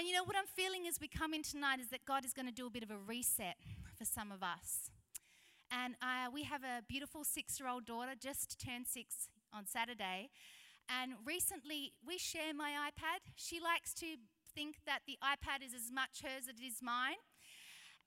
And 0.00 0.08
you 0.08 0.14
know 0.14 0.24
what 0.24 0.34
I'm 0.34 0.48
feeling 0.48 0.88
as 0.88 0.98
we 0.98 1.08
come 1.08 1.34
in 1.34 1.42
tonight 1.42 1.78
is 1.78 1.88
that 1.88 2.06
God 2.06 2.24
is 2.24 2.32
going 2.32 2.46
to 2.46 2.54
do 2.54 2.66
a 2.66 2.70
bit 2.70 2.82
of 2.82 2.90
a 2.90 2.96
reset 2.96 3.56
for 3.98 4.06
some 4.06 4.32
of 4.32 4.42
us. 4.42 4.88
And 5.70 5.94
uh, 6.00 6.32
we 6.32 6.42
have 6.44 6.64
a 6.64 6.80
beautiful 6.88 7.22
six 7.22 7.60
year 7.60 7.68
old 7.68 7.84
daughter, 7.84 8.12
just 8.18 8.58
turned 8.58 8.86
six 8.86 9.28
on 9.52 9.66
Saturday. 9.66 10.30
And 10.88 11.12
recently, 11.22 11.92
we 12.00 12.16
share 12.16 12.54
my 12.56 12.70
iPad. 12.88 13.28
She 13.36 13.60
likes 13.60 13.92
to 14.00 14.16
think 14.54 14.76
that 14.86 15.00
the 15.06 15.18
iPad 15.22 15.62
is 15.62 15.74
as 15.74 15.92
much 15.92 16.22
hers 16.22 16.48
as 16.48 16.56
it 16.56 16.64
is 16.66 16.80
mine. 16.80 17.20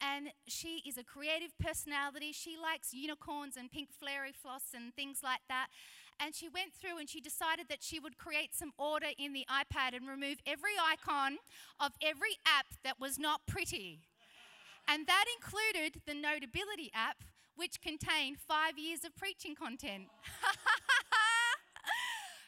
And 0.02 0.30
she 0.48 0.82
is 0.88 0.98
a 0.98 1.04
creative 1.04 1.56
personality. 1.60 2.32
She 2.32 2.58
likes 2.58 2.92
unicorns 2.92 3.56
and 3.56 3.72
pink 3.72 3.90
fairy 3.94 4.34
floss 4.34 4.74
and 4.74 4.96
things 4.96 5.20
like 5.22 5.46
that. 5.48 5.68
And 6.20 6.36
she 6.36 6.50
went 6.50 6.74
through 6.74 6.98
and 7.00 7.10
she 7.10 7.20
decided 7.20 7.68
that 7.70 7.84
she 7.84 8.00
would 8.00 8.18
create 8.18 8.56
some 8.56 8.72
order 8.78 9.08
in 9.18 9.34
the 9.34 9.46
iPad 9.50 9.96
and 9.96 10.08
remove 10.08 10.38
every 10.46 10.74
icon 10.82 11.38
of 11.80 11.92
every 12.02 12.38
app 12.46 12.68
that 12.84 13.00
was 13.00 13.20
not 13.20 13.42
pretty. 13.48 14.00
And 14.88 15.08
that 15.08 15.26
included 15.38 16.02
the 16.06 16.14
Notability 16.14 16.92
app, 16.94 17.24
which 17.56 17.82
contained 17.82 18.38
five 18.38 18.78
years 18.78 19.04
of 19.06 19.16
preaching 19.16 19.56
content. 19.56 20.08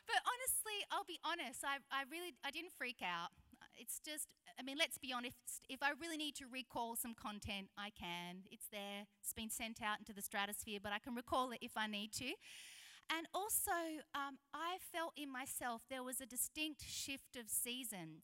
but 0.07 0.19
honestly, 0.27 0.83
I'll 0.91 1.07
be 1.07 1.19
honest, 1.23 1.63
I, 1.63 1.77
I 1.91 2.03
really 2.11 2.33
I 2.43 2.51
didn't 2.51 2.73
freak 2.77 3.01
out. 3.01 3.29
It's 3.77 3.99
just, 3.99 4.27
I 4.59 4.63
mean, 4.63 4.77
let's 4.77 4.97
be 4.97 5.11
honest. 5.11 5.35
If 5.69 5.83
I 5.83 5.91
really 5.99 6.17
need 6.17 6.35
to 6.35 6.45
recall 6.51 6.95
some 6.95 7.13
content, 7.13 7.67
I 7.77 7.91
can. 7.91 8.43
It's 8.51 8.67
there, 8.71 9.07
it's 9.21 9.33
been 9.33 9.49
sent 9.49 9.81
out 9.81 9.99
into 9.99 10.13
the 10.13 10.21
stratosphere, 10.21 10.79
but 10.81 10.93
I 10.93 10.99
can 10.99 11.15
recall 11.15 11.51
it 11.51 11.59
if 11.61 11.75
I 11.75 11.87
need 11.87 12.13
to. 12.13 12.31
And 13.09 13.27
also, 13.33 13.71
um, 14.13 14.37
I 14.53 14.77
felt 14.91 15.13
in 15.15 15.31
myself 15.31 15.83
there 15.89 16.03
was 16.03 16.19
a 16.21 16.25
distinct 16.25 16.83
shift 16.83 17.35
of 17.37 17.49
season. 17.49 18.23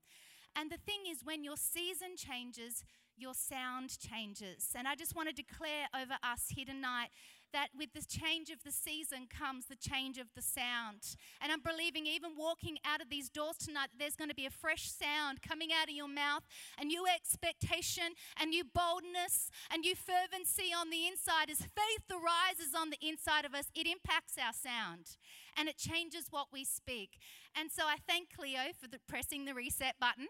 And 0.55 0.69
the 0.69 0.77
thing 0.77 1.03
is, 1.09 1.23
when 1.23 1.43
your 1.43 1.55
season 1.55 2.17
changes, 2.17 2.83
your 3.15 3.33
sound 3.33 3.97
changes. 3.99 4.69
And 4.75 4.87
I 4.87 4.95
just 4.95 5.15
want 5.15 5.29
to 5.29 5.35
declare 5.35 5.87
over 5.95 6.15
us 6.23 6.45
here 6.49 6.65
tonight 6.65 7.09
that 7.53 7.69
with 7.77 7.93
the 7.93 8.05
change 8.05 8.49
of 8.49 8.63
the 8.63 8.71
season 8.71 9.27
comes 9.27 9.65
the 9.65 9.75
change 9.75 10.17
of 10.17 10.27
the 10.35 10.41
sound. 10.41 11.15
And 11.41 11.51
I'm 11.51 11.61
believing, 11.61 12.05
even 12.05 12.31
walking 12.37 12.77
out 12.85 13.01
of 13.01 13.09
these 13.09 13.29
doors 13.29 13.57
tonight, 13.57 13.89
there's 13.97 14.15
going 14.15 14.29
to 14.29 14.35
be 14.35 14.45
a 14.45 14.51
fresh 14.51 14.89
sound 14.89 15.41
coming 15.41 15.69
out 15.71 15.89
of 15.89 15.95
your 15.95 16.07
mouth, 16.07 16.43
a 16.79 16.85
new 16.85 17.05
expectation, 17.07 18.15
a 18.39 18.45
new 18.45 18.63
boldness, 18.63 19.49
a 19.71 19.77
new 19.77 19.95
fervency 19.95 20.73
on 20.75 20.89
the 20.89 21.07
inside. 21.07 21.49
As 21.49 21.59
faith 21.59 22.07
arises 22.11 22.73
on 22.75 22.89
the 22.89 22.99
inside 23.01 23.45
of 23.45 23.53
us, 23.53 23.65
it 23.75 23.87
impacts 23.87 24.37
our 24.37 24.53
sound 24.53 25.17
and 25.57 25.67
it 25.67 25.77
changes 25.77 26.27
what 26.29 26.47
we 26.51 26.63
speak. 26.63 27.19
And 27.55 27.71
so 27.71 27.83
I 27.83 27.97
thank 28.07 28.35
Cleo 28.35 28.71
for 28.79 28.87
the, 28.87 28.99
pressing 29.07 29.45
the 29.45 29.53
reset 29.53 29.95
button. 29.99 30.27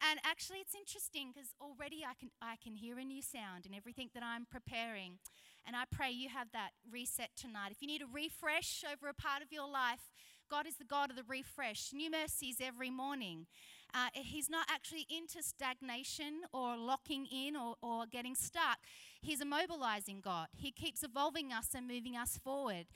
And 0.00 0.18
actually, 0.24 0.58
it's 0.58 0.74
interesting 0.74 1.30
because 1.32 1.54
already 1.60 2.04
I 2.08 2.14
can, 2.18 2.30
I 2.40 2.56
can 2.56 2.74
hear 2.74 2.98
a 2.98 3.04
new 3.04 3.20
sound 3.20 3.66
in 3.66 3.74
everything 3.74 4.08
that 4.14 4.22
I'm 4.22 4.46
preparing. 4.50 5.18
And 5.66 5.76
I 5.76 5.84
pray 5.90 6.10
you 6.10 6.28
have 6.28 6.48
that 6.52 6.70
reset 6.90 7.30
tonight. 7.36 7.70
If 7.70 7.80
you 7.80 7.86
need 7.86 8.02
a 8.02 8.06
refresh 8.12 8.82
over 8.90 9.08
a 9.08 9.14
part 9.14 9.42
of 9.42 9.52
your 9.52 9.68
life, 9.68 10.10
God 10.50 10.66
is 10.66 10.76
the 10.76 10.84
God 10.84 11.10
of 11.10 11.16
the 11.16 11.22
refresh. 11.28 11.92
New 11.92 12.10
mercies 12.10 12.56
every 12.60 12.90
morning. 12.90 13.46
Uh, 13.94 14.08
he's 14.14 14.50
not 14.50 14.66
actually 14.68 15.06
into 15.08 15.42
stagnation 15.42 16.42
or 16.52 16.76
locking 16.76 17.26
in 17.26 17.56
or, 17.56 17.76
or 17.82 18.04
getting 18.06 18.34
stuck. 18.34 18.78
He's 19.20 19.40
a 19.40 19.44
mobilizing 19.44 20.20
God. 20.20 20.48
He 20.56 20.72
keeps 20.72 21.02
evolving 21.02 21.52
us 21.52 21.68
and 21.74 21.86
moving 21.86 22.16
us 22.16 22.38
forward. 22.42 22.86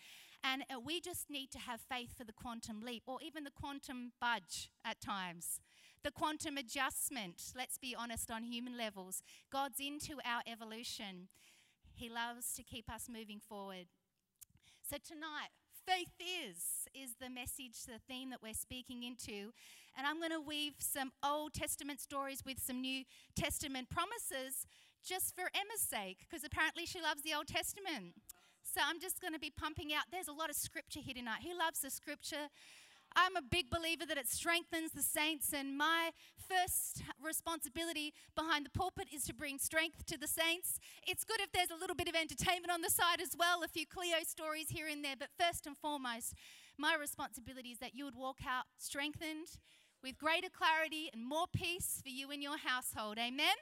And 0.43 0.65
uh, 0.71 0.79
we 0.79 1.01
just 1.01 1.31
need 1.31 1.51
to 1.53 1.59
have 1.59 1.81
faith 1.81 2.17
for 2.17 2.25
the 2.25 2.33
quantum 2.33 2.83
leap 2.83 3.05
or 3.07 3.19
even 3.23 3.45
the 3.45 3.51
quantum 3.51 4.13
budge 4.21 4.71
at 4.85 5.01
times. 5.01 5.61
The 6.03 6.11
quantum 6.11 6.59
adjustment, 6.59 7.53
let's 7.57 7.79
be 7.79 7.97
honest 7.99 8.31
on 8.31 8.43
human 8.43 8.77
levels. 8.77 9.23
God's 9.51 9.81
into 9.81 10.19
our 10.25 10.43
evolution. 10.47 11.29
He 11.95 12.09
loves 12.09 12.53
to 12.55 12.63
keep 12.63 12.91
us 12.91 13.09
moving 13.09 13.41
forward. 13.41 13.87
So 14.83 14.97
tonight, 14.97 15.55
faith 15.87 16.13
is 16.19 16.89
is 16.95 17.15
the 17.21 17.31
message, 17.31 17.85
the 17.87 18.01
theme 18.09 18.31
that 18.31 18.43
we're 18.43 18.55
speaking 18.55 19.03
into. 19.03 19.53
And 19.97 20.07
I'm 20.07 20.19
going 20.19 20.33
to 20.33 20.41
weave 20.41 20.75
some 20.79 21.13
Old 21.23 21.55
Testament 21.55 22.01
stories 22.01 22.43
with 22.45 22.59
some 22.59 22.81
New 22.81 23.05
Testament 23.37 23.91
promises 23.91 24.67
just 25.07 25.35
for 25.35 25.51
Emma's 25.55 25.81
sake, 25.81 26.19
because 26.29 26.45
apparently 26.45 26.87
she 26.87 27.01
loves 27.01 27.23
the 27.23 27.35
Old 27.35 27.47
Testament. 27.47 28.15
So 28.63 28.81
I'm 28.85 28.99
just 28.99 29.21
going 29.21 29.35
to 29.35 29.39
be 29.39 29.51
pumping 29.51 29.93
out. 29.93 30.05
There's 30.11 30.29
a 30.29 30.33
lot 30.33 30.51
of 30.51 30.57
scripture 30.57 31.01
here 31.01 31.15
tonight. 31.15 31.43
Who 31.45 31.57
loves 31.57 31.81
the 31.81 31.91
scripture? 31.91 32.49
I'm 33.17 33.37
a 33.37 33.43
big 33.43 33.71
believer 33.71 34.05
that 34.07 34.19
it 34.19 34.29
strengthens 34.29 34.93
the 34.93 35.03
saints, 35.03 35.53
and 35.53 35.79
my 35.79 36.11
first 36.49 37.03
responsibility 37.23 38.13
behind 38.35 38.67
the 38.67 38.71
pulpit 38.71 39.09
is 39.15 39.25
to 39.25 39.35
bring 39.35 39.59
strength 39.59 40.05
to 40.07 40.19
the 40.19 40.27
saints. 40.27 40.79
It's 41.07 41.25
good 41.25 41.41
if 41.41 41.53
there's 41.53 41.71
a 41.71 41.81
little 41.81 41.97
bit 41.97 42.09
of 42.09 42.15
entertainment 42.15 42.73
on 42.73 42.83
the 42.83 42.91
side 42.91 43.21
as 43.21 43.37
well, 43.39 43.63
a 43.63 43.69
few 43.69 43.87
Cleo 43.87 44.19
stories 44.27 44.71
here 44.71 44.89
and 44.89 45.05
there, 45.05 45.15
but 45.19 45.29
first 45.39 45.67
and 45.67 45.77
foremost, 45.77 46.35
my 46.77 46.97
responsibility 47.01 47.71
is 47.71 47.79
that 47.79 47.95
you 47.95 48.05
would 48.05 48.17
walk 48.17 48.39
out 48.47 48.65
strengthened 48.79 49.59
with 50.03 50.19
greater 50.19 50.49
clarity 50.51 51.09
and 51.13 51.25
more 51.25 51.47
peace 51.53 52.01
for 52.03 52.11
you 52.11 52.31
and 52.31 52.43
your 52.43 52.59
household. 52.59 53.17
Amen? 53.19 53.55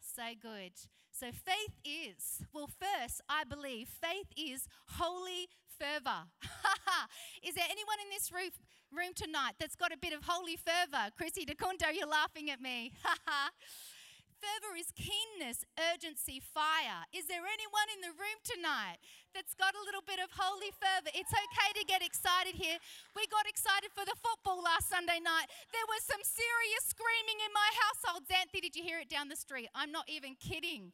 So 0.00 0.22
good. 0.40 0.72
So 1.12 1.26
faith 1.32 1.80
is, 1.84 2.42
well, 2.52 2.68
first, 2.68 3.22
I 3.28 3.44
believe 3.44 3.88
faith 3.88 4.26
is 4.36 4.68
holy 4.98 5.48
fervor. 5.76 6.24
is 7.46 7.54
there 7.54 7.68
anyone 7.68 8.00
in 8.00 8.08
this 8.10 8.32
roof, 8.32 8.56
room 8.88 9.12
tonight 9.12 9.60
that's 9.60 9.76
got 9.76 9.92
a 9.92 10.00
bit 10.00 10.12
of 10.12 10.24
holy 10.24 10.56
fervor? 10.56 11.12
Chrissy 11.16 11.44
DeCunto, 11.44 11.92
you're 11.92 12.08
laughing 12.08 12.50
at 12.50 12.60
me. 12.60 12.92
fervor 14.40 14.76
is 14.76 14.92
keenness, 14.96 15.64
urgency, 15.76 16.40
fire. 16.40 17.04
Is 17.12 17.28
there 17.28 17.44
anyone 17.44 17.88
in 17.92 18.00
the 18.00 18.12
room 18.16 18.38
tonight 18.44 19.00
that's 19.36 19.52
got 19.56 19.76
a 19.76 19.82
little 19.84 20.04
bit 20.04 20.20
of 20.20 20.32
holy 20.32 20.72
fervor? 20.76 21.12
It's 21.12 21.32
okay 21.32 21.70
to 21.76 21.84
get 21.84 22.00
excited 22.00 22.56
here. 22.56 22.80
We 23.12 23.28
got 23.28 23.44
excited 23.44 23.92
for 23.92 24.04
the 24.08 24.16
football 24.16 24.64
last 24.64 24.88
Sunday 24.88 25.20
night. 25.20 25.52
There 25.72 25.88
was 25.92 26.04
some 26.04 26.22
serious 26.24 26.84
screaming 26.88 27.38
in 27.44 27.52
my 27.52 27.70
household. 27.84 28.24
Xanthi, 28.28 28.64
did 28.64 28.76
you 28.76 28.84
hear 28.84 29.00
it 29.00 29.12
down 29.12 29.28
the 29.28 29.38
street? 29.38 29.68
I'm 29.76 29.92
not 29.92 30.08
even 30.08 30.36
kidding. 30.40 30.92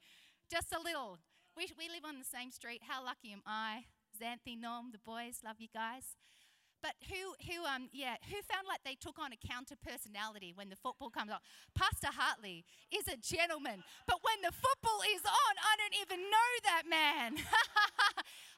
Just 0.50 0.74
a 0.74 0.80
little. 0.80 1.22
We, 1.56 1.68
we 1.76 1.86
live 1.92 2.06
on 2.06 2.18
the 2.18 2.28
same 2.28 2.50
street. 2.50 2.82
How 2.86 3.04
lucky 3.04 3.32
am 3.32 3.44
I? 3.44 3.84
Xanthi, 4.22 4.60
the 4.92 4.98
boys, 5.04 5.40
love 5.44 5.56
you 5.58 5.68
guys. 5.72 6.16
But 6.82 6.98
who, 7.08 7.34
who, 7.46 7.64
um, 7.64 7.88
yeah, 7.92 8.16
who 8.26 8.42
found 8.42 8.66
like 8.66 8.82
they 8.84 8.98
took 8.98 9.16
on 9.18 9.30
a 9.32 9.38
counter 9.38 9.76
personality 9.78 10.52
when 10.54 10.68
the 10.68 10.74
football 10.74 11.10
comes 11.10 11.30
on? 11.30 11.38
Pastor 11.78 12.10
Hartley 12.10 12.64
is 12.90 13.06
a 13.06 13.16
gentleman, 13.16 13.84
but 14.06 14.18
when 14.22 14.42
the 14.42 14.50
football 14.50 15.00
is 15.14 15.22
on, 15.22 15.54
I 15.62 15.78
don't 15.78 15.94
even 16.02 16.20
know 16.26 16.50
that 16.64 16.82
man. 16.90 17.38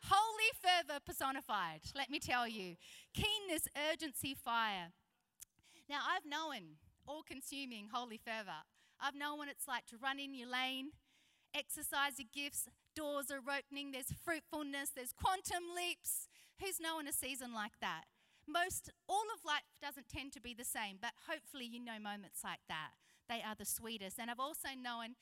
Holy 0.08 0.50
fervor 0.56 1.00
personified, 1.04 1.80
let 1.94 2.08
me 2.08 2.18
tell 2.18 2.48
you. 2.48 2.76
Keenness, 3.12 3.68
urgency, 3.92 4.34
fire. 4.34 4.88
Now, 5.88 6.00
I've 6.08 6.24
known 6.24 6.80
all 7.06 7.22
consuming 7.22 7.88
holy 7.92 8.16
fervor. 8.16 8.64
I've 8.98 9.14
known 9.14 9.36
what 9.36 9.48
it's 9.48 9.68
like 9.68 9.84
to 9.86 9.98
run 9.98 10.18
in 10.18 10.34
your 10.34 10.48
lane, 10.48 10.92
exercise 11.54 12.18
your 12.18 12.28
gifts, 12.32 12.68
doors 12.94 13.30
are 13.30 13.38
opening, 13.38 13.92
there's 13.92 14.12
fruitfulness, 14.24 14.90
there's 14.94 15.12
quantum 15.12 15.64
leaps. 15.74 16.28
Who's 16.60 16.80
known 16.80 17.08
a 17.08 17.12
season 17.12 17.52
like 17.52 17.80
that? 17.80 18.04
Most, 18.46 18.90
all 19.08 19.26
of 19.34 19.44
life 19.44 19.66
doesn't 19.80 20.08
tend 20.08 20.32
to 20.34 20.40
be 20.40 20.54
the 20.54 20.64
same, 20.64 20.98
but 21.00 21.12
hopefully 21.28 21.64
you 21.64 21.82
know 21.82 21.98
moments 21.98 22.40
like 22.44 22.60
that. 22.68 22.92
They 23.28 23.42
are 23.42 23.54
the 23.56 23.64
sweetest. 23.64 24.18
And 24.18 24.30
I've 24.30 24.40
also 24.40 24.68
known 24.76 25.16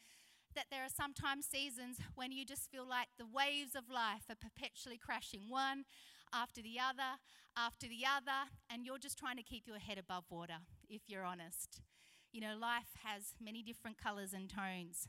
that 0.54 0.66
there 0.70 0.84
are 0.84 0.92
sometimes 0.92 1.46
seasons 1.46 1.98
when 2.14 2.32
you 2.32 2.44
just 2.44 2.70
feel 2.70 2.86
like 2.86 3.08
the 3.18 3.26
waves 3.26 3.74
of 3.74 3.88
life 3.88 4.28
are 4.28 4.36
perpetually 4.36 4.98
crashing 4.98 5.48
one 5.48 5.84
after 6.32 6.60
the 6.60 6.78
other, 6.78 7.20
after 7.56 7.86
the 7.86 8.04
other, 8.04 8.50
and 8.68 8.84
you're 8.84 8.98
just 8.98 9.18
trying 9.18 9.36
to 9.36 9.42
keep 9.42 9.66
your 9.66 9.78
head 9.78 9.98
above 9.98 10.24
water, 10.30 10.60
if 10.88 11.02
you're 11.06 11.24
honest. 11.24 11.80
You 12.32 12.40
know, 12.40 12.56
life 12.58 12.96
has 13.04 13.34
many 13.40 13.62
different 13.62 13.98
colors 13.98 14.32
and 14.32 14.48
tones. 14.48 15.08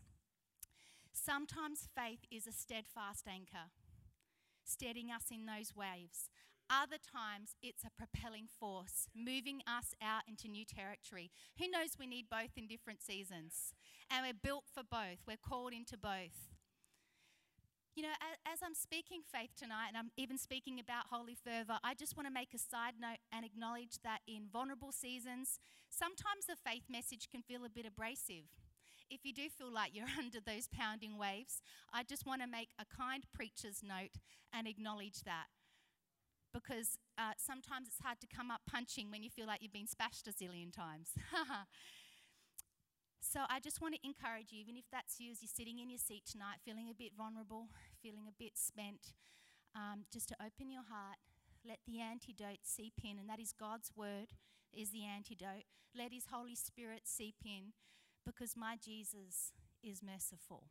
Sometimes 1.14 1.88
faith 1.96 2.26
is 2.32 2.48
a 2.48 2.52
steadfast 2.52 3.28
anchor, 3.28 3.70
steadying 4.66 5.12
us 5.12 5.26
in 5.32 5.46
those 5.46 5.76
waves. 5.76 6.30
Other 6.70 6.98
times, 6.98 7.56
it's 7.62 7.84
a 7.84 7.92
propelling 7.96 8.48
force, 8.60 9.08
moving 9.16 9.62
us 9.68 9.94
out 10.02 10.24
into 10.28 10.48
new 10.48 10.66
territory. 10.66 11.30
Who 11.60 11.70
knows 11.70 12.00
we 12.00 12.08
need 12.08 12.32
both 12.32 12.58
in 12.58 12.68
different 12.68 13.02
seasons? 13.02 13.74
And 14.10 14.26
we're 14.26 14.34
built 14.34 14.66
for 14.74 14.82
both, 14.82 15.22
we're 15.28 15.38
called 15.38 15.72
into 15.72 15.98
both. 15.98 16.50
You 17.96 18.02
know, 18.02 18.16
as, 18.52 18.60
I'm 18.64 18.74
speaking 18.74 19.22
faith 19.22 19.52
tonight, 19.56 19.90
and 19.90 19.98
I'm 19.98 20.10
even 20.18 20.40
speaking 20.40 20.80
about 20.80 21.12
holy 21.12 21.36
fervor, 21.36 21.78
I 21.84 21.94
just 21.94 22.18
want 22.18 22.28
to 22.28 22.34
make 22.34 22.56
a 22.56 22.58
side 22.58 22.96
note 23.00 23.22
and 23.32 23.46
acknowledge 23.46 24.02
that 24.04 24.22
in 24.28 24.48
vulnerable 24.52 24.92
seasons, 24.92 25.60
sometimes 25.90 26.50
the 26.50 26.56
faith 26.56 26.90
message 26.90 27.30
can 27.30 27.44
feel 27.44 27.64
a 27.64 27.70
bit 27.70 27.86
abrasive. 27.86 28.50
If 29.14 29.22
you 29.24 29.34
do 29.34 29.50
feel 29.50 29.72
like 29.72 29.92
you're 29.94 30.10
under 30.18 30.40
those 30.40 30.68
pounding 30.68 31.18
waves, 31.18 31.62
I 31.94 32.04
just 32.04 32.26
want 32.26 32.42
to 32.42 32.48
make 32.48 32.70
a 32.80 32.86
kind 32.86 33.24
preacher's 33.34 33.82
note 33.84 34.18
and 34.52 34.68
acknowledge 34.68 35.22
that 35.26 35.48
because 36.54 36.98
uh, 37.18 37.34
sometimes 37.38 37.88
it's 37.88 38.02
hard 38.02 38.20
to 38.22 38.28
come 38.28 38.52
up 38.52 38.62
punching 38.70 39.10
when 39.10 39.24
you 39.24 39.30
feel 39.30 39.48
like 39.48 39.62
you've 39.62 39.74
been 39.74 39.88
spashed 39.88 40.28
a 40.28 40.32
zillion 40.32 40.72
times. 40.74 41.12
So 43.24 43.40
I 43.50 43.60
just 43.60 43.82
want 43.82 43.96
to 43.96 44.06
encourage 44.06 44.52
you, 44.52 44.60
even 44.60 44.78
if 44.78 44.84
that's 44.92 45.18
you 45.18 45.32
as 45.32 45.42
you're 45.42 45.50
sitting 45.50 45.80
in 45.80 45.90
your 45.90 45.98
seat 45.98 46.22
tonight, 46.30 46.62
feeling 46.64 46.92
a 46.92 46.94
bit 46.94 47.18
vulnerable, 47.18 47.66
feeling 48.04 48.28
a 48.28 48.36
bit 48.38 48.60
spent, 48.60 49.16
um, 49.74 50.06
just 50.12 50.28
to 50.30 50.36
open 50.44 50.70
your 50.70 50.84
heart. 50.86 51.18
Let 51.66 51.80
the 51.88 52.00
antidote 52.00 52.62
seep 52.62 52.94
in, 53.02 53.18
and 53.18 53.28
that 53.30 53.40
is 53.40 53.56
God's 53.58 53.90
word 53.96 54.36
is 54.72 54.92
the 54.92 55.06
antidote. 55.06 55.66
Let 55.98 56.12
His 56.12 56.26
Holy 56.30 56.54
Spirit 56.54 57.04
seep 57.06 57.38
in, 57.46 57.74
because 58.26 58.56
my 58.56 58.78
Jesus 58.84 59.52
is 59.84 60.02
merciful, 60.04 60.64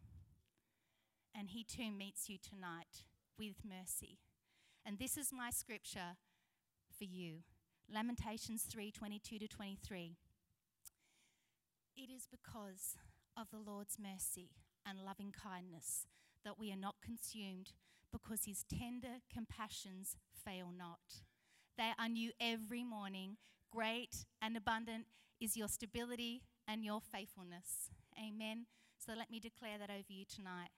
and 1.35 1.51
He 1.51 1.65
too 1.65 1.91
meets 1.91 2.29
you 2.29 2.39
tonight 2.39 3.05
with 3.39 3.57
mercy. 3.65 4.19
And 4.85 4.99
this 4.99 5.17
is 5.17 5.33
my 5.33 5.51
scripture 5.51 6.17
for 6.97 7.05
you. 7.05 7.39
Lamentations 7.93 8.63
3 8.63 8.91
22 8.91 9.39
to 9.39 9.49
23. 9.49 10.17
It 11.97 12.11
is 12.11 12.27
because 12.31 12.97
of 13.39 13.49
the 13.51 13.59
Lord's 13.59 13.99
mercy 13.99 14.51
and 14.87 14.99
loving 15.05 15.33
kindness 15.33 16.07
that 16.45 16.59
we 16.59 16.73
are 16.73 16.77
not 16.77 16.97
consumed, 17.05 17.73
because 18.13 18.45
his 18.47 18.65
tender 18.65 19.21
compassions 19.33 20.17
fail 20.45 20.71
not. 20.77 21.23
They 21.79 21.93
are 21.99 22.09
new 22.09 22.33
every 22.41 22.85
morning. 22.85 23.37
Great 23.71 24.27
and 24.41 24.57
abundant 24.57 25.07
is 25.41 25.57
your 25.57 25.69
stability 25.69 26.43
and 26.73 26.83
your 26.83 27.01
faithfulness. 27.01 27.91
Amen. 28.19 28.65
So 28.99 29.13
let 29.17 29.31
me 29.31 29.39
declare 29.39 29.79
that 29.79 29.91
over 29.91 30.09
you 30.09 30.25
tonight. 30.25 30.71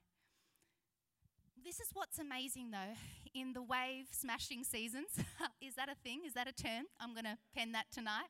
This 1.64 1.78
is 1.78 1.88
what's 1.94 2.18
amazing 2.18 2.72
though 2.72 2.98
in 3.32 3.52
the 3.52 3.62
wave 3.62 4.08
smashing 4.10 4.64
seasons. 4.64 5.08
is 5.60 5.76
that 5.76 5.88
a 5.88 5.94
thing? 5.94 6.22
Is 6.26 6.34
that 6.34 6.48
a 6.48 6.52
term? 6.52 6.86
I'm 7.00 7.14
going 7.14 7.24
to 7.24 7.38
pen 7.54 7.72
that 7.72 7.86
tonight. 7.92 8.26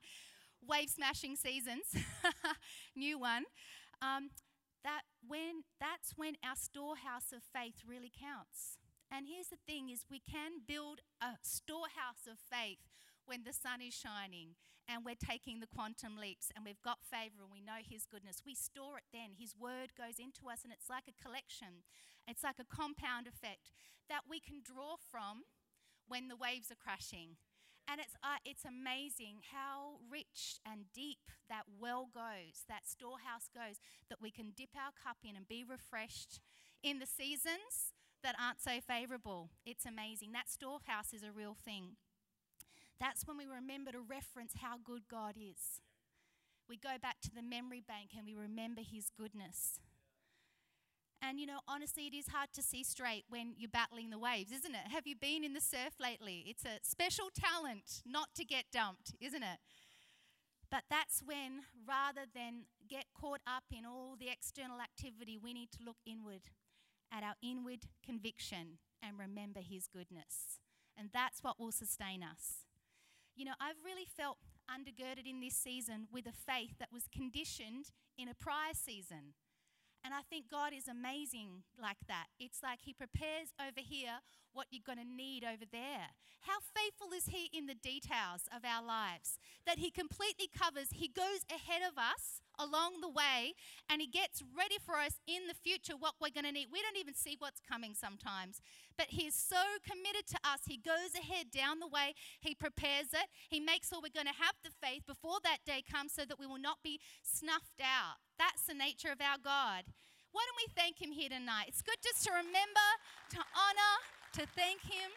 Wave 0.67 0.91
smashing 0.91 1.37
seasons, 1.37 1.95
new 2.97 3.19
one. 3.19 3.45
Um, 4.01 4.31
that 4.83 5.03
when 5.27 5.65
that's 5.81 6.13
when 6.17 6.35
our 6.45 6.57
storehouse 6.57 7.33
of 7.33 7.43
faith 7.43 7.83
really 7.87 8.13
counts. 8.13 8.79
And 9.11 9.27
here's 9.27 9.49
the 9.49 9.61
thing 9.67 9.89
is 9.89 10.05
we 10.11 10.21
can 10.21 10.61
build 10.67 11.01
a 11.21 11.37
storehouse 11.43 12.29
of 12.31 12.37
faith 12.39 12.79
when 13.27 13.45
the 13.45 13.53
sun 13.53 13.81
is 13.81 13.95
shining 13.95 14.57
and 14.89 15.05
we're 15.05 15.19
taking 15.19 15.61
the 15.61 15.71
quantum 15.71 16.17
leaps 16.17 16.53
and 16.55 16.65
we've 16.65 16.83
got 16.83 17.05
favor 17.05 17.41
and 17.43 17.53
we 17.53 17.65
know 17.65 17.81
his 17.81 18.05
goodness. 18.05 18.45
We 18.45 18.55
store 18.55 18.99
it 18.99 19.09
then. 19.13 19.37
His 19.39 19.57
word 19.57 19.97
goes 19.97 20.21
into 20.21 20.53
us 20.53 20.65
and 20.65 20.73
it's 20.73 20.91
like 20.93 21.09
a 21.09 21.17
collection. 21.17 21.85
It's 22.29 22.45
like 22.45 22.61
a 22.61 22.69
compound 22.69 23.27
effect 23.27 23.73
that 24.09 24.29
we 24.29 24.41
can 24.41 24.61
draw 24.61 24.97
from 25.01 25.49
when 26.09 26.29
the 26.29 26.37
waves 26.37 26.71
are 26.71 26.81
crashing. 26.81 27.41
And 27.89 28.01
it's, 28.01 28.17
uh, 28.25 28.41
it's 28.45 28.65
amazing 28.65 29.45
how 29.53 30.01
rich 30.11 30.61
and 30.65 30.89
deep 30.95 31.29
that 31.49 31.65
well 31.69 32.09
goes, 32.13 32.65
that 32.69 32.89
storehouse 32.89 33.53
goes, 33.53 33.77
that 34.09 34.23
we 34.23 34.31
can 34.31 34.53
dip 34.57 34.73
our 34.73 34.93
cup 34.93 35.19
in 35.25 35.37
and 35.37 35.47
be 35.47 35.65
refreshed 35.65 36.41
in 36.83 36.99
the 36.99 37.07
seasons 37.07 37.93
that 38.23 38.37
aren't 38.41 38.61
so 38.61 38.81
favorable. 38.81 39.51
It's 39.67 39.85
amazing. 39.85 40.33
That 40.33 40.49
storehouse 40.49 41.13
is 41.13 41.23
a 41.23 41.33
real 41.33 41.55
thing. 41.55 41.97
That's 43.01 43.27
when 43.27 43.37
we 43.37 43.47
remember 43.47 43.93
to 43.93 44.01
reference 44.01 44.53
how 44.61 44.79
good 44.83 45.03
God 45.11 45.35
is. 45.37 45.81
We 46.69 46.77
go 46.77 46.97
back 47.01 47.21
to 47.23 47.35
the 47.35 47.43
memory 47.43 47.83
bank 47.87 48.11
and 48.17 48.27
we 48.27 48.35
remember 48.35 48.81
his 48.81 49.11
goodness. 49.11 49.81
And 51.21 51.41
you 51.41 51.47
know, 51.47 51.61
honestly, 51.67 52.07
it 52.07 52.15
is 52.15 52.29
hard 52.29 52.51
to 52.55 52.63
see 52.63 52.85
straight 52.85 53.25
when 53.29 53.55
you're 53.57 53.71
battling 53.71 54.11
the 54.11 54.19
waves, 54.19 54.53
isn't 54.53 54.75
it? 54.75 54.93
Have 54.93 55.07
you 55.07 55.17
been 55.17 55.45
in 55.45 55.55
the 55.55 55.61
surf 55.61 55.95
lately? 56.01 56.45
It's 56.47 56.65
a 56.65 56.81
special 56.83 57.31
talent 57.35 58.03
not 58.07 58.29
to 58.37 58.45
get 58.45 58.65
dumped, 58.73 59.15
isn't 59.21 59.43
it? 59.43 59.59
But 60.71 60.85
that's 60.91 61.23
when, 61.25 61.63
rather 61.87 62.27
than 62.35 62.65
get 62.89 63.07
caught 63.19 63.41
up 63.47 63.65
in 63.71 63.87
all 63.87 64.17
the 64.19 64.29
external 64.29 64.81
activity, 64.81 65.39
we 65.43 65.55
need 65.55 65.71
to 65.73 65.85
look 65.85 65.99
inward 66.07 66.51
at 67.13 67.23
our 67.23 67.35
inward 67.43 67.85
conviction 68.05 68.79
and 69.03 69.19
remember 69.19 69.61
His 69.61 69.87
goodness. 69.87 70.59
And 70.99 71.11
that's 71.13 71.43
what 71.43 71.61
will 71.61 71.73
sustain 71.73 72.23
us. 72.23 72.65
You 73.37 73.45
know, 73.47 73.59
I've 73.61 73.83
really 73.85 74.07
felt 74.07 74.39
undergirded 74.71 75.29
in 75.29 75.41
this 75.41 75.55
season 75.55 76.07
with 76.13 76.27
a 76.27 76.33
faith 76.33 76.79
that 76.79 76.93
was 76.93 77.09
conditioned 77.13 77.91
in 78.17 78.29
a 78.29 78.35
prior 78.35 78.73
season. 78.73 79.35
And 80.05 80.13
I 80.13 80.21
think 80.29 80.51
God 80.51 80.73
is 80.77 80.87
amazing 80.87 81.65
like 81.81 81.97
that. 82.09 82.27
It's 82.39 82.63
like 82.63 82.81
He 82.83 82.93
prepares 82.93 83.57
over 83.59 83.81
here 83.81 84.21
what 84.53 84.67
you're 84.71 84.85
going 84.85 85.01
to 85.01 85.17
need 85.17 85.45
over 85.45 85.65
there. 85.71 86.13
How 86.43 86.61
faithful 86.61 87.17
is 87.17 87.27
He 87.27 87.49
in 87.57 87.67
the 87.67 87.75
details 87.75 88.45
of 88.55 88.65
our 88.65 88.85
lives? 88.85 89.39
That 89.67 89.79
He 89.79 89.91
completely 89.91 90.49
covers, 90.53 90.89
He 90.93 91.09
goes 91.09 91.49
ahead 91.49 91.81
of 91.83 91.97
us 91.97 92.44
along 92.59 93.01
the 93.01 93.09
way 93.09 93.55
and 93.89 94.01
He 94.01 94.07
gets 94.07 94.43
ready 94.57 94.77
for 94.85 94.97
us 94.97 95.21
in 95.27 95.47
the 95.49 95.55
future 95.55 95.95
what 95.99 96.15
we're 96.21 96.35
going 96.35 96.47
to 96.47 96.53
need. 96.53 96.69
We 96.73 96.83
don't 96.83 96.99
even 96.99 97.15
see 97.15 97.37
what's 97.39 97.61
coming 97.61 97.95
sometimes, 97.95 98.61
but 98.97 99.09
He's 99.11 99.35
so 99.35 99.81
committed 99.83 100.27
to 100.29 100.39
us. 100.45 100.67
He 100.67 100.77
goes 100.77 101.15
ahead 101.15 101.51
down 101.51 101.81
the 101.81 101.89
way, 101.89 102.15
He 102.41 102.55
prepares 102.55 103.13
it, 103.13 103.29
He 103.49 103.61
makes 103.61 103.89
sure 103.89 104.01
we're 104.03 104.15
going 104.15 104.31
to 104.31 104.43
have 104.43 104.57
the 104.63 104.75
faith 104.75 105.07
before 105.07 105.39
that 105.45 105.65
day 105.67 105.83
comes 105.83 106.13
so 106.13 106.25
that 106.25 106.39
we 106.39 106.47
will 106.47 106.61
not 106.61 106.83
be 106.83 107.01
snuffed 107.23 107.81
out. 107.81 108.19
That's 108.39 108.67
the 108.67 108.75
nature 108.75 109.11
of 109.11 109.21
our 109.21 109.39
God. 109.39 109.85
Why 110.35 110.43
don't 110.43 110.63
we 110.67 110.75
thank 110.75 111.01
Him 111.01 111.13
here 111.13 111.31
tonight? 111.31 111.67
It's 111.69 111.83
good 111.83 111.99
just 112.03 112.25
to 112.27 112.31
remember, 112.35 112.89
to 113.31 113.39
honor, 113.39 113.95
to 114.35 114.43
thank 114.59 114.83
Him. 114.83 115.11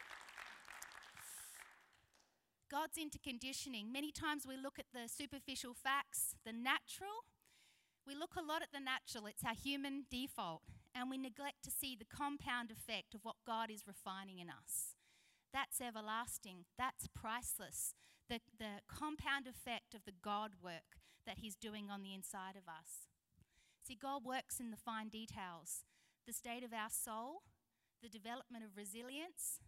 God's 2.69 2.97
into 2.97 3.19
conditioning. 3.19 3.91
Many 3.91 4.11
times 4.11 4.45
we 4.47 4.57
look 4.57 4.77
at 4.79 4.91
the 4.93 5.07
superficial 5.07 5.73
facts, 5.73 6.35
the 6.45 6.53
natural. 6.53 7.23
We 8.05 8.15
look 8.15 8.35
a 8.37 8.41
lot 8.41 8.61
at 8.61 8.71
the 8.71 8.79
natural, 8.79 9.25
it's 9.25 9.43
our 9.43 9.55
human 9.55 10.05
default, 10.09 10.61
and 10.95 11.09
we 11.09 11.17
neglect 11.17 11.63
to 11.65 11.71
see 11.71 11.95
the 11.95 12.05
compound 12.05 12.71
effect 12.71 13.13
of 13.13 13.25
what 13.25 13.35
God 13.45 13.69
is 13.69 13.83
refining 13.85 14.39
in 14.39 14.47
us. 14.49 14.95
That's 15.51 15.81
everlasting, 15.81 16.65
that's 16.77 17.07
priceless. 17.07 17.93
The, 18.29 18.39
the 18.57 18.79
compound 18.87 19.47
effect 19.47 19.93
of 19.93 20.05
the 20.05 20.15
God 20.21 20.51
work 20.63 20.99
that 21.25 21.39
He's 21.39 21.55
doing 21.55 21.89
on 21.89 22.01
the 22.01 22.13
inside 22.13 22.55
of 22.55 22.67
us. 22.67 23.07
See, 23.85 23.97
God 23.99 24.23
works 24.23 24.59
in 24.59 24.71
the 24.71 24.77
fine 24.77 25.09
details 25.09 25.83
the 26.25 26.33
state 26.33 26.63
of 26.63 26.73
our 26.73 26.89
soul, 26.89 27.43
the 28.03 28.09
development 28.09 28.63
of 28.63 28.75
resilience. 28.75 29.59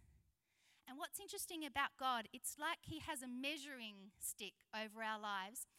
And 0.90 0.98
what's 0.98 1.22
interesting 1.22 1.64
about 1.64 1.94
God, 2.00 2.26
it's 2.32 2.56
like 2.58 2.82
He 2.82 2.98
has 3.06 3.22
a 3.22 3.30
measuring 3.30 4.10
stick 4.18 4.66
over 4.74 5.06
our 5.06 5.22
lives. 5.22 5.70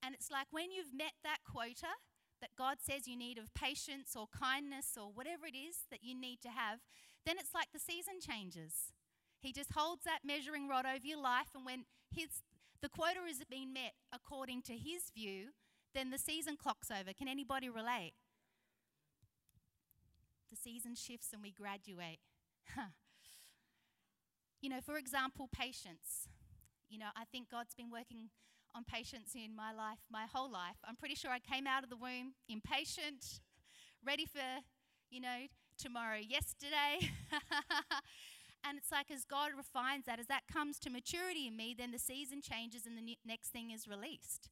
And 0.00 0.14
it's 0.14 0.30
like 0.30 0.46
when 0.52 0.70
you've 0.70 0.94
met 0.94 1.18
that 1.24 1.42
quota 1.42 1.98
that 2.40 2.54
God 2.56 2.78
says 2.78 3.08
you 3.08 3.18
need 3.18 3.36
of 3.36 3.52
patience 3.52 4.14
or 4.14 4.30
kindness 4.30 4.94
or 4.96 5.10
whatever 5.10 5.44
it 5.44 5.58
is 5.58 5.90
that 5.90 6.06
you 6.06 6.14
need 6.14 6.40
to 6.42 6.54
have, 6.54 6.78
then 7.26 7.34
it's 7.36 7.52
like 7.52 7.74
the 7.74 7.82
season 7.82 8.22
changes. 8.22 8.94
He 9.40 9.52
just 9.52 9.72
holds 9.74 10.04
that 10.04 10.20
measuring 10.24 10.68
rod 10.68 10.86
over 10.86 11.04
your 11.04 11.20
life, 11.20 11.50
and 11.54 11.66
when 11.66 11.84
his, 12.14 12.28
the 12.80 12.88
quota 12.88 13.26
is 13.28 13.42
being 13.50 13.72
met 13.72 13.94
according 14.12 14.62
to 14.62 14.74
his 14.74 15.10
view, 15.12 15.48
then 15.94 16.10
the 16.10 16.18
season 16.18 16.56
clock's 16.56 16.90
over. 16.90 17.12
Can 17.12 17.26
anybody 17.26 17.68
relate? 17.68 18.12
The 20.48 20.56
season 20.56 20.94
shifts 20.94 21.32
and 21.32 21.42
we 21.42 21.50
graduate. 21.50 22.20
you 24.60 24.68
know, 24.68 24.80
for 24.84 24.96
example, 24.96 25.48
patience. 25.52 26.28
You 26.88 26.98
know, 26.98 27.10
I 27.16 27.24
think 27.24 27.50
God's 27.50 27.74
been 27.74 27.90
working 27.90 28.30
on 28.74 28.84
patience 28.84 29.34
in 29.34 29.54
my 29.54 29.72
life, 29.72 29.98
my 30.10 30.26
whole 30.32 30.50
life. 30.50 30.76
I'm 30.84 30.96
pretty 30.96 31.14
sure 31.14 31.30
I 31.30 31.38
came 31.38 31.66
out 31.66 31.82
of 31.82 31.90
the 31.90 31.96
womb 31.96 32.34
impatient, 32.48 33.40
ready 34.06 34.26
for, 34.26 34.62
you 35.10 35.20
know, 35.20 35.46
tomorrow, 35.78 36.18
yesterday. 36.18 37.10
and 38.64 38.76
it's 38.76 38.92
like 38.92 39.10
as 39.10 39.24
God 39.24 39.52
refines 39.56 40.04
that, 40.06 40.20
as 40.20 40.26
that 40.26 40.42
comes 40.52 40.78
to 40.80 40.90
maturity 40.90 41.46
in 41.46 41.56
me, 41.56 41.74
then 41.76 41.90
the 41.90 41.98
season 41.98 42.40
changes 42.42 42.86
and 42.86 42.96
the 42.96 43.16
next 43.24 43.48
thing 43.48 43.70
is 43.70 43.88
released. 43.88 44.50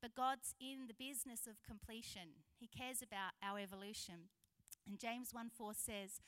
But 0.00 0.14
God's 0.14 0.54
in 0.60 0.86
the 0.86 0.94
business 0.94 1.46
of 1.46 1.62
completion. 1.66 2.44
He 2.58 2.66
cares 2.68 3.02
about 3.02 3.32
our 3.42 3.58
evolution. 3.58 4.30
And 4.88 4.98
James 4.98 5.30
1 5.32 5.50
4 5.56 5.74
says, 5.74 6.20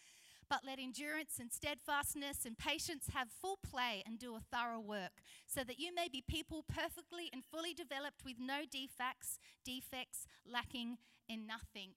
But 0.52 0.66
let 0.66 0.78
endurance 0.78 1.38
and 1.40 1.50
steadfastness 1.50 2.44
and 2.44 2.58
patience 2.58 3.06
have 3.14 3.28
full 3.30 3.58
play 3.66 4.02
and 4.04 4.18
do 4.18 4.36
a 4.36 4.40
thorough 4.54 4.80
work, 4.80 5.22
so 5.46 5.64
that 5.64 5.78
you 5.78 5.94
may 5.94 6.08
be 6.08 6.20
people 6.20 6.62
perfectly 6.68 7.30
and 7.32 7.42
fully 7.42 7.72
developed 7.72 8.22
with 8.22 8.36
no 8.38 8.64
defects, 8.70 9.38
defects, 9.64 10.26
lacking 10.46 10.98
in 11.26 11.46
nothing. 11.46 11.92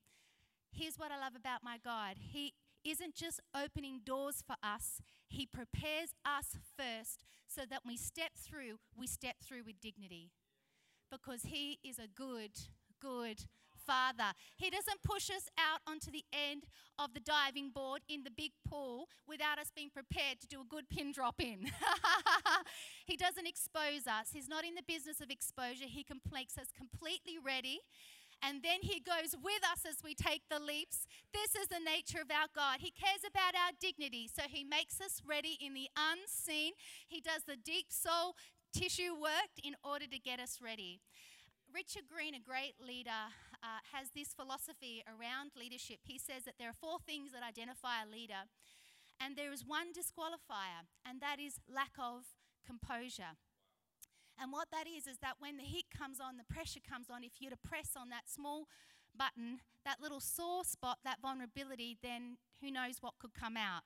Here's 0.72 0.98
what 0.98 1.12
I 1.12 1.20
love 1.20 1.36
about 1.36 1.66
my 1.66 1.78
God. 1.84 2.16
He 2.32 2.54
isn't 2.86 3.14
just 3.14 3.42
opening 3.54 4.00
doors 4.06 4.42
for 4.48 4.56
us, 4.64 5.02
He 5.28 5.46
prepares 5.46 6.12
us 6.24 6.56
first 6.78 7.26
so 7.46 7.64
that 7.70 7.82
we 7.86 7.98
step 7.98 8.38
through, 8.38 8.80
we 8.98 9.06
step 9.06 9.36
through 9.46 9.64
with 9.66 9.82
dignity 9.82 10.32
because 11.12 11.42
He 11.44 11.80
is 11.84 12.00
a 12.00 12.08
good, 12.08 12.52
good 13.02 13.48
Father. 13.86 14.34
He 14.58 14.70
doesn't 14.70 15.04
push 15.04 15.30
us 15.30 15.50
out 15.58 15.82
onto 15.88 16.12
the 16.12 16.26
end 16.34 16.64
of 16.98 17.14
the 17.14 17.20
diving 17.20 17.70
board 17.70 18.02
in 18.08 18.24
the 18.24 18.32
big 18.32 18.52
pool 18.68 19.08
without 19.28 19.60
us 19.60 19.72
being 19.76 19.90
prepared 19.90 20.40
to 20.42 20.48
do 20.48 20.62
a 20.62 20.66
good 20.66 20.90
pin 20.90 21.12
drop 21.12 21.36
in. 21.40 21.72
he 23.06 23.18
doesn't 23.18 23.48
expose 23.48 24.08
us. 24.08 24.30
He's 24.34 24.48
not 24.48 24.66
in 24.66 24.76
the 24.76 24.84
business 24.88 25.22
of 25.22 25.30
exposure. 25.30 25.86
He 25.86 26.06
makes 26.32 26.58
us 26.58 26.68
completely 26.76 27.38
ready 27.44 27.82
and 28.42 28.62
then 28.62 28.80
He 28.82 29.00
goes 29.00 29.36
with 29.42 29.64
us 29.72 29.86
as 29.88 30.04
we 30.04 30.14
take 30.14 30.44
the 30.50 30.60
leaps. 30.60 31.08
This 31.34 31.56
is 31.56 31.68
the 31.68 31.80
nature 31.80 32.22
of 32.22 32.32
our 32.32 32.48
God. 32.54 32.80
He 32.80 32.92
cares 32.92 33.22
about 33.26 33.56
our 33.56 33.72
dignity, 33.80 34.30
so 34.34 34.44
He 34.48 34.64
makes 34.64 35.00
us 35.00 35.22
ready 35.26 35.58
in 35.60 35.74
the 35.74 35.90
unseen. 35.96 36.74
He 37.08 37.22
does 37.22 37.44
the 37.48 37.56
deep 37.56 37.88
soul 37.90 38.36
tissue 38.74 39.14
work 39.16 39.56
in 39.64 39.76
order 39.84 40.06
to 40.08 40.20
get 40.20 40.40
us 40.40 40.60
ready. 40.62 41.00
Richard 41.74 42.04
Green, 42.08 42.36
a 42.36 42.40
great 42.40 42.76
leader, 42.80 43.34
uh, 43.66 43.82
has 43.90 44.14
this 44.14 44.30
philosophy 44.30 45.02
around 45.10 45.58
leadership. 45.58 46.06
He 46.06 46.22
says 46.22 46.46
that 46.46 46.62
there 46.62 46.70
are 46.70 46.78
four 46.78 47.02
things 47.02 47.34
that 47.34 47.42
identify 47.42 48.06
a 48.06 48.12
leader, 48.12 48.46
and 49.18 49.34
there 49.34 49.50
is 49.50 49.66
one 49.66 49.90
disqualifier, 49.90 50.86
and 51.02 51.18
that 51.18 51.42
is 51.42 51.58
lack 51.66 51.98
of 51.98 52.38
composure. 52.62 53.42
And 54.38 54.52
what 54.52 54.70
that 54.70 54.86
is, 54.86 55.08
is 55.08 55.18
that 55.26 55.40
when 55.40 55.58
the 55.58 55.64
heat 55.64 55.88
comes 55.90 56.20
on, 56.20 56.38
the 56.38 56.46
pressure 56.46 56.84
comes 56.84 57.10
on, 57.10 57.24
if 57.24 57.42
you're 57.42 57.50
to 57.50 57.58
press 57.58 57.98
on 57.98 58.10
that 58.10 58.30
small 58.30 58.68
button, 59.18 59.64
that 59.86 60.02
little 60.02 60.20
sore 60.20 60.64
spot, 60.64 61.00
that 61.04 61.22
vulnerability, 61.22 61.98
then 62.04 62.38
who 62.62 62.70
knows 62.70 62.98
what 63.02 63.18
could 63.18 63.34
come 63.34 63.58
out? 63.58 63.82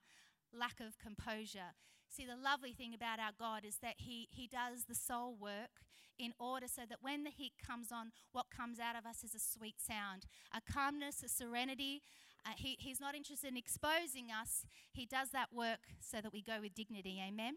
Lack 0.54 0.80
of 0.80 0.98
composure. 0.98 1.76
See, 2.10 2.26
the 2.26 2.36
lovely 2.36 2.74
thing 2.74 2.94
about 2.94 3.20
our 3.20 3.34
God 3.38 3.64
is 3.66 3.78
that 3.82 3.96
He, 3.98 4.28
he 4.32 4.48
does 4.48 4.86
the 4.88 4.96
soul 4.96 5.36
work 5.40 5.84
in 6.20 6.34
order 6.38 6.68
so 6.68 6.82
that 6.88 7.00
when 7.02 7.24
the 7.24 7.30
heat 7.30 7.54
comes 7.66 7.92
on, 7.92 8.12
what 8.34 8.48
comes 8.56 8.80
out 8.80 8.98
of 8.98 9.06
us 9.06 9.24
is 9.24 9.34
a 9.34 9.40
sweet 9.40 9.76
sound, 9.80 10.26
a 10.54 10.62
calmness, 10.72 11.24
a 11.24 11.30
serenity. 11.30 12.02
Uh, 12.46 12.52
he, 12.58 12.76
he's 12.80 13.00
not 13.00 13.16
interested 13.16 13.48
in 13.48 13.58
exposing 13.58 14.28
us, 14.30 14.66
He 14.92 15.06
does 15.06 15.30
that 15.32 15.54
work 15.54 15.80
so 16.00 16.22
that 16.22 16.34
we 16.34 16.42
go 16.42 16.62
with 16.62 16.76
dignity. 16.76 17.22
Amen? 17.26 17.56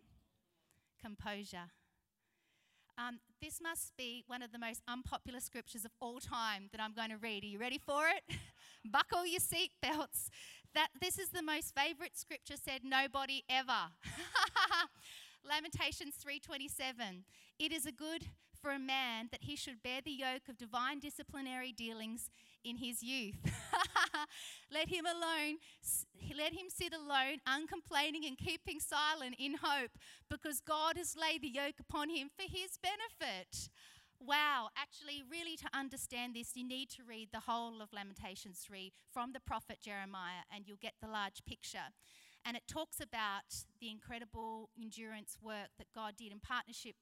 Composure. 1.00 1.70
Um, 2.98 3.20
this 3.40 3.58
must 3.62 3.96
be 3.96 4.22
one 4.26 4.42
of 4.42 4.52
the 4.52 4.58
most 4.58 4.82
unpopular 4.86 5.40
scriptures 5.40 5.84
of 5.84 5.92
all 6.00 6.20
time 6.20 6.68
that 6.72 6.80
I'm 6.80 6.92
going 6.92 7.08
to 7.10 7.16
read. 7.16 7.42
Are 7.42 7.46
you 7.46 7.58
ready 7.58 7.78
for 7.78 8.02
it? 8.08 8.36
Buckle 8.84 9.26
your 9.26 9.40
seatbelts. 9.40 10.28
That 10.74 10.88
this 11.00 11.18
is 11.18 11.28
the 11.28 11.42
most 11.42 11.74
favorite 11.74 12.16
scripture 12.16 12.54
said 12.56 12.80
nobody 12.82 13.42
ever. 13.48 13.92
Lamentations 15.48 16.14
3:27. 16.24 17.24
It 17.58 17.72
is 17.72 17.84
a 17.84 17.92
good 17.92 18.26
for 18.62 18.70
a 18.70 18.78
man 18.78 19.28
that 19.32 19.42
he 19.42 19.56
should 19.56 19.82
bear 19.82 20.00
the 20.02 20.12
yoke 20.12 20.48
of 20.48 20.56
divine 20.56 21.00
disciplinary 21.00 21.72
dealings 21.72 22.30
in 22.64 22.76
his 22.76 23.02
youth. 23.02 23.36
let 24.72 24.88
him 24.88 25.04
alone, 25.04 25.58
let 26.36 26.52
him 26.52 26.68
sit 26.68 26.94
alone, 26.94 27.38
uncomplaining 27.46 28.24
and 28.24 28.38
keeping 28.38 28.78
silent 28.78 29.34
in 29.38 29.56
hope, 29.60 29.90
because 30.30 30.60
God 30.60 30.96
has 30.96 31.16
laid 31.16 31.42
the 31.42 31.48
yoke 31.48 31.80
upon 31.80 32.08
him 32.08 32.30
for 32.34 32.44
his 32.44 32.78
benefit. 32.80 33.68
Wow, 34.24 34.68
actually, 34.76 35.24
really, 35.28 35.56
to 35.56 35.68
understand 35.74 36.34
this, 36.34 36.54
you 36.54 36.62
need 36.62 36.88
to 36.90 37.02
read 37.02 37.30
the 37.32 37.40
whole 37.40 37.82
of 37.82 37.92
Lamentations 37.92 38.60
3 38.64 38.92
from 39.12 39.32
the 39.32 39.40
prophet 39.40 39.78
Jeremiah, 39.82 40.46
and 40.54 40.68
you'll 40.68 40.76
get 40.80 40.94
the 41.02 41.08
large 41.08 41.44
picture. 41.44 41.90
And 42.44 42.56
it 42.56 42.62
talks 42.68 43.00
about 43.00 43.66
the 43.80 43.90
incredible 43.90 44.70
endurance 44.80 45.38
work 45.42 45.74
that 45.76 45.92
God 45.92 46.14
did 46.16 46.30
in 46.30 46.38
partnership 46.38 46.94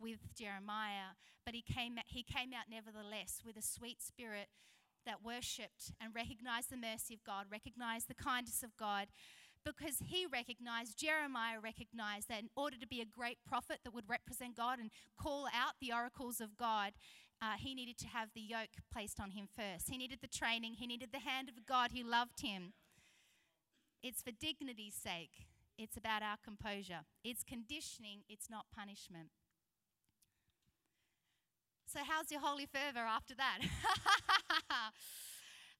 with 0.00 0.34
Jeremiah, 0.34 1.14
but 1.44 1.54
he 1.54 1.62
came, 1.62 1.98
he 2.06 2.24
came 2.24 2.50
out 2.52 2.66
nevertheless 2.68 3.42
with 3.46 3.56
a 3.56 3.62
sweet 3.62 4.02
spirit 4.02 4.48
that 5.06 5.24
worshipped 5.24 5.92
and 6.00 6.12
recognized 6.14 6.70
the 6.70 6.76
mercy 6.76 7.14
of 7.14 7.22
God, 7.22 7.46
recognized 7.48 8.08
the 8.08 8.14
kindness 8.14 8.64
of 8.64 8.76
God, 8.76 9.06
because 9.66 9.96
he 10.06 10.26
recognized, 10.32 10.96
Jeremiah 10.96 11.58
recognized 11.60 12.28
that 12.28 12.40
in 12.40 12.50
order 12.56 12.76
to 12.78 12.86
be 12.86 13.00
a 13.00 13.04
great 13.04 13.38
prophet 13.46 13.80
that 13.84 13.92
would 13.92 14.08
represent 14.08 14.56
God 14.56 14.78
and 14.78 14.90
call 15.20 15.46
out 15.46 15.74
the 15.80 15.92
oracles 15.92 16.40
of 16.40 16.56
God, 16.56 16.92
uh, 17.42 17.58
he 17.58 17.74
needed 17.74 17.98
to 17.98 18.06
have 18.06 18.28
the 18.34 18.40
yoke 18.40 18.78
placed 18.92 19.20
on 19.20 19.32
him 19.32 19.48
first. 19.54 19.90
He 19.90 19.98
needed 19.98 20.20
the 20.22 20.28
training, 20.28 20.74
he 20.78 20.86
needed 20.86 21.10
the 21.12 21.18
hand 21.18 21.48
of 21.48 21.66
God 21.66 21.90
who 21.92 22.08
loved 22.08 22.40
him. 22.40 22.72
It's 24.02 24.22
for 24.22 24.30
dignity's 24.30 24.94
sake, 24.94 25.46
it's 25.76 25.96
about 25.96 26.22
our 26.22 26.36
composure. 26.42 27.04
It's 27.24 27.42
conditioning, 27.42 28.20
it's 28.28 28.48
not 28.48 28.66
punishment. 28.74 29.30
So, 31.92 32.00
how's 32.06 32.30
your 32.30 32.40
holy 32.40 32.66
fervor 32.66 33.00
after 33.00 33.34
that? 33.34 33.58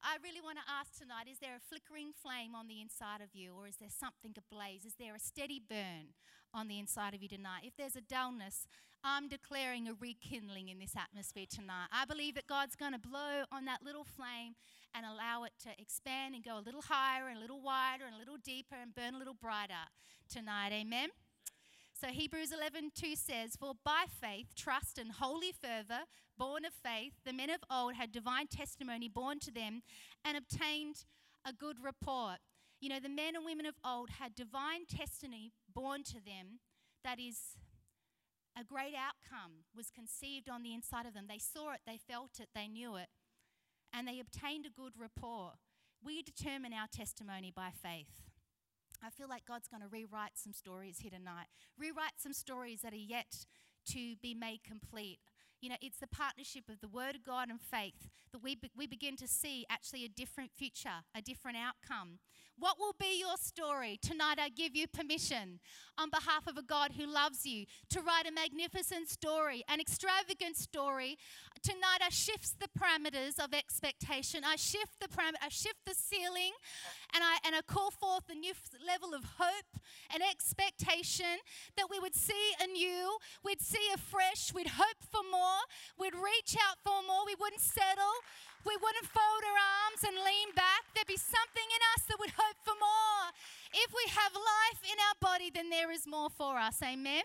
I 0.02 0.16
really 0.22 0.40
want 0.40 0.58
to 0.58 0.70
ask 0.70 0.98
tonight 0.98 1.26
is 1.30 1.38
there 1.38 1.56
a 1.56 1.68
flickering 1.68 2.12
flame 2.12 2.54
on 2.54 2.68
the 2.68 2.80
inside 2.80 3.20
of 3.20 3.34
you, 3.34 3.52
or 3.56 3.66
is 3.66 3.76
there 3.76 3.90
something 3.90 4.34
ablaze? 4.36 4.84
Is 4.84 4.94
there 4.98 5.14
a 5.14 5.18
steady 5.18 5.60
burn 5.60 6.14
on 6.54 6.68
the 6.68 6.78
inside 6.78 7.14
of 7.14 7.22
you 7.22 7.28
tonight? 7.28 7.64
If 7.64 7.76
there's 7.76 7.96
a 7.96 8.00
dullness, 8.00 8.66
I'm 9.02 9.28
declaring 9.28 9.88
a 9.88 9.94
rekindling 9.94 10.68
in 10.68 10.78
this 10.78 10.94
atmosphere 10.96 11.46
tonight. 11.48 11.88
I 11.92 12.04
believe 12.04 12.34
that 12.34 12.46
God's 12.46 12.76
going 12.76 12.92
to 12.92 12.98
blow 12.98 13.44
on 13.52 13.64
that 13.66 13.82
little 13.84 14.04
flame 14.04 14.54
and 14.94 15.04
allow 15.04 15.44
it 15.44 15.52
to 15.64 15.70
expand 15.78 16.34
and 16.34 16.44
go 16.44 16.58
a 16.58 16.64
little 16.64 16.82
higher 16.82 17.28
and 17.28 17.38
a 17.38 17.40
little 17.40 17.60
wider 17.60 18.04
and 18.04 18.14
a 18.14 18.18
little 18.18 18.38
deeper 18.38 18.76
and 18.80 18.94
burn 18.94 19.14
a 19.14 19.18
little 19.18 19.34
brighter 19.34 19.86
tonight. 20.28 20.72
Amen. 20.72 21.10
So 21.98 22.08
Hebrews 22.08 22.52
11:2 22.52 23.16
says, 23.16 23.56
"For 23.56 23.74
by 23.74 24.06
faith, 24.06 24.54
trust 24.54 24.98
and 24.98 25.12
holy 25.12 25.50
fervor, 25.50 26.06
born 26.36 26.66
of 26.66 26.74
faith, 26.74 27.14
the 27.24 27.32
men 27.32 27.48
of 27.48 27.64
old 27.70 27.94
had 27.94 28.12
divine 28.12 28.48
testimony 28.48 29.08
born 29.08 29.40
to 29.40 29.50
them 29.50 29.82
and 30.22 30.36
obtained 30.36 31.06
a 31.42 31.54
good 31.54 31.80
report." 31.80 32.40
You 32.80 32.90
know, 32.90 33.00
the 33.00 33.08
men 33.08 33.34
and 33.34 33.46
women 33.46 33.64
of 33.64 33.78
old 33.82 34.10
had 34.10 34.34
divine 34.34 34.84
testimony 34.84 35.54
born 35.66 36.04
to 36.04 36.20
them 36.20 36.60
that 37.02 37.18
is 37.18 37.56
a 38.54 38.62
great 38.62 38.94
outcome 38.94 39.64
was 39.72 39.90
conceived 39.90 40.50
on 40.50 40.62
the 40.62 40.74
inside 40.74 41.06
of 41.06 41.14
them. 41.14 41.28
They 41.28 41.38
saw 41.38 41.70
it, 41.70 41.80
they 41.86 41.96
felt 41.96 42.40
it, 42.40 42.50
they 42.52 42.68
knew 42.68 42.96
it, 42.96 43.08
and 43.90 44.06
they 44.06 44.20
obtained 44.20 44.66
a 44.66 44.70
good 44.70 44.98
report. 44.98 45.58
We 46.02 46.22
determine 46.22 46.74
our 46.74 46.88
testimony 46.88 47.50
by 47.50 47.70
faith. 47.70 48.22
I 49.02 49.10
feel 49.10 49.28
like 49.28 49.44
God's 49.46 49.68
going 49.68 49.82
to 49.82 49.88
rewrite 49.88 50.36
some 50.36 50.52
stories 50.52 50.98
here 50.98 51.10
tonight, 51.10 51.46
rewrite 51.78 52.18
some 52.18 52.32
stories 52.32 52.82
that 52.82 52.92
are 52.92 52.96
yet 52.96 53.46
to 53.92 54.16
be 54.22 54.34
made 54.34 54.64
complete. 54.64 55.18
You 55.60 55.70
know, 55.70 55.76
it's 55.80 55.98
the 55.98 56.06
partnership 56.06 56.64
of 56.68 56.80
the 56.80 56.88
Word 56.88 57.16
of 57.16 57.24
God 57.24 57.48
and 57.48 57.60
faith 57.60 58.08
that 58.32 58.42
we, 58.42 58.54
be, 58.54 58.70
we 58.76 58.86
begin 58.86 59.16
to 59.16 59.26
see 59.28 59.64
actually 59.70 60.04
a 60.04 60.08
different 60.08 60.50
future, 60.52 61.04
a 61.14 61.22
different 61.22 61.56
outcome. 61.56 62.18
What 62.58 62.78
will 62.78 62.94
be 62.98 63.18
your 63.20 63.36
story? 63.36 63.98
Tonight, 64.00 64.38
I 64.40 64.48
give 64.48 64.74
you 64.74 64.86
permission 64.86 65.60
on 65.98 66.08
behalf 66.08 66.46
of 66.46 66.56
a 66.56 66.62
God 66.62 66.92
who 66.98 67.06
loves 67.06 67.44
you 67.44 67.66
to 67.90 68.00
write 68.00 68.26
a 68.26 68.32
magnificent 68.32 69.08
story, 69.08 69.62
an 69.68 69.78
extravagant 69.80 70.56
story. 70.56 71.18
Tonight, 71.62 72.00
I 72.02 72.08
shift 72.08 72.58
the 72.60 72.68
parameters 72.68 73.38
of 73.42 73.52
expectation. 73.52 74.40
I 74.44 74.56
shift 74.56 75.00
the 75.00 75.08
param- 75.08 75.36
I 75.42 75.48
shift 75.48 75.84
the 75.86 75.94
ceiling, 75.94 76.52
and 77.14 77.22
I 77.22 77.36
and 77.44 77.54
I 77.54 77.60
call 77.60 77.90
forth 77.90 78.24
a 78.30 78.34
new 78.34 78.54
level 78.86 79.14
of 79.14 79.24
hope 79.38 79.80
and 80.12 80.22
expectation 80.22 81.40
that 81.76 81.88
we 81.90 81.98
would 81.98 82.14
see 82.14 82.52
anew, 82.62 83.18
we'd 83.44 83.60
see 83.60 83.88
afresh, 83.94 84.54
we'd 84.54 84.68
hope 84.68 85.02
for 85.10 85.20
more, 85.30 85.45
we'd 85.98 86.14
reach 86.14 86.56
out 86.56 86.78
for 86.84 87.02
more, 87.06 87.24
we 87.26 87.36
wouldn't 87.38 87.62
settle 87.62 88.16
we 88.66 88.74
wouldn't 88.82 89.06
fold 89.06 89.42
our 89.46 89.60
arms 89.86 90.02
and 90.02 90.18
lean 90.26 90.50
back. 90.58 90.90
There'd 90.92 91.06
be 91.06 91.16
something 91.16 91.68
in 91.70 91.82
us 91.94 92.02
that 92.10 92.18
would 92.18 92.34
hope 92.34 92.58
for 92.66 92.74
more. 92.74 93.30
If 93.70 93.94
we 93.94 94.10
have 94.10 94.34
life 94.34 94.82
in 94.82 94.98
our 94.98 95.16
body, 95.22 95.54
then 95.54 95.70
there 95.70 95.92
is 95.94 96.04
more 96.04 96.28
for 96.28 96.58
us. 96.58 96.82
Amen? 96.82 97.22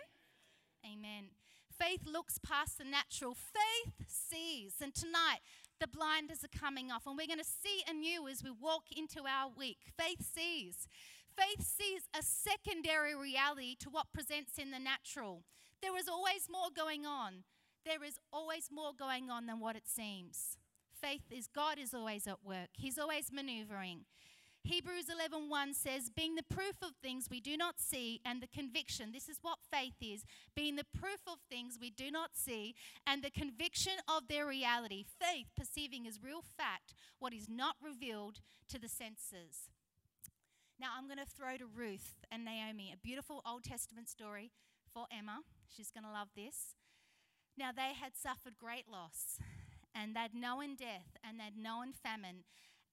Amen. 0.85 1.33
Faith 1.73 2.05
looks 2.05 2.37
past 2.37 2.77
the 2.77 2.85
natural, 2.85 3.33
faith 3.33 4.05
sees. 4.05 4.75
And 4.81 4.93
tonight, 4.93 5.41
the 5.79 5.87
blinders 5.87 6.45
are 6.45 6.59
coming 6.59 6.91
off, 6.91 7.07
and 7.07 7.17
we're 7.17 7.25
going 7.25 7.41
to 7.41 7.57
see 7.65 7.81
anew 7.89 8.27
as 8.29 8.43
we 8.43 8.51
walk 8.51 8.93
into 8.95 9.25
our 9.25 9.49
week. 9.49 9.79
Faith 9.97 10.21
sees. 10.21 10.87
Faith 11.33 11.65
sees 11.65 12.05
a 12.13 12.21
secondary 12.21 13.15
reality 13.15 13.75
to 13.79 13.89
what 13.89 14.13
presents 14.13 14.59
in 14.59 14.69
the 14.69 14.77
natural. 14.77 15.41
There 15.81 15.97
is 15.97 16.07
always 16.07 16.45
more 16.51 16.69
going 16.75 17.07
on. 17.07 17.45
There 17.85 18.03
is 18.03 18.19
always 18.31 18.69
more 18.71 18.91
going 18.97 19.29
on 19.29 19.45
than 19.45 19.59
what 19.59 19.75
it 19.75 19.87
seems 19.87 20.57
faith 21.01 21.23
is 21.31 21.47
God 21.47 21.79
is 21.79 21.93
always 21.93 22.27
at 22.27 22.43
work. 22.43 22.69
He's 22.73 22.99
always 22.99 23.31
maneuvering. 23.31 24.05
Hebrews 24.63 25.09
11:1 25.09 25.73
says, 25.73 26.11
"Being 26.11 26.35
the 26.35 26.43
proof 26.43 26.83
of 26.83 26.95
things 26.97 27.31
we 27.31 27.41
do 27.41 27.57
not 27.57 27.79
see 27.79 28.21
and 28.23 28.41
the 28.41 28.47
conviction, 28.47 29.11
this 29.11 29.27
is 29.27 29.41
what 29.41 29.63
faith 29.63 29.95
is, 29.99 30.23
being 30.53 30.75
the 30.75 30.83
proof 30.83 31.27
of 31.27 31.41
things 31.41 31.79
we 31.79 31.89
do 31.89 32.11
not 32.11 32.35
see 32.35 32.75
and 33.07 33.23
the 33.23 33.31
conviction 33.31 33.99
of 34.07 34.27
their 34.27 34.45
reality. 34.45 35.03
Faith 35.03 35.47
perceiving 35.55 36.05
as 36.07 36.21
real 36.21 36.43
fact 36.43 36.93
what 37.17 37.33
is 37.33 37.49
not 37.49 37.75
revealed 37.81 38.41
to 38.67 38.77
the 38.77 38.89
senses." 38.89 39.71
Now 40.77 40.93
I'm 40.95 41.07
going 41.07 41.17
to 41.17 41.25
throw 41.25 41.57
to 41.57 41.65
Ruth 41.65 42.23
and 42.29 42.45
Naomi, 42.45 42.91
a 42.91 42.97
beautiful 42.97 43.41
Old 43.43 43.63
Testament 43.63 44.09
story 44.09 44.51
for 44.93 45.07
Emma. 45.09 45.43
She's 45.69 45.89
going 45.89 46.03
to 46.03 46.11
love 46.11 46.33
this. 46.35 46.75
Now 47.57 47.71
they 47.71 47.93
had 47.93 48.15
suffered 48.15 48.57
great 48.57 48.87
loss 48.89 49.37
and 49.93 50.15
they'd 50.15 50.33
known 50.33 50.75
death 50.75 51.17
and 51.23 51.39
they'd 51.39 51.61
known 51.61 51.93
famine. 51.93 52.43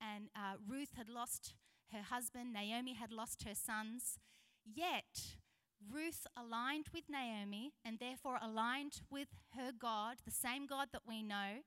And 0.00 0.28
uh, 0.36 0.56
Ruth 0.66 0.90
had 0.96 1.08
lost 1.08 1.54
her 1.92 2.02
husband, 2.02 2.52
Naomi 2.52 2.94
had 2.94 3.10
lost 3.12 3.44
her 3.44 3.54
sons. 3.54 4.18
Yet, 4.64 5.38
Ruth 5.90 6.26
aligned 6.36 6.86
with 6.92 7.04
Naomi 7.08 7.72
and 7.84 7.98
therefore 7.98 8.38
aligned 8.42 9.00
with 9.10 9.28
her 9.56 9.72
God, 9.72 10.18
the 10.24 10.30
same 10.30 10.66
God 10.66 10.88
that 10.92 11.02
we 11.06 11.22
know. 11.22 11.62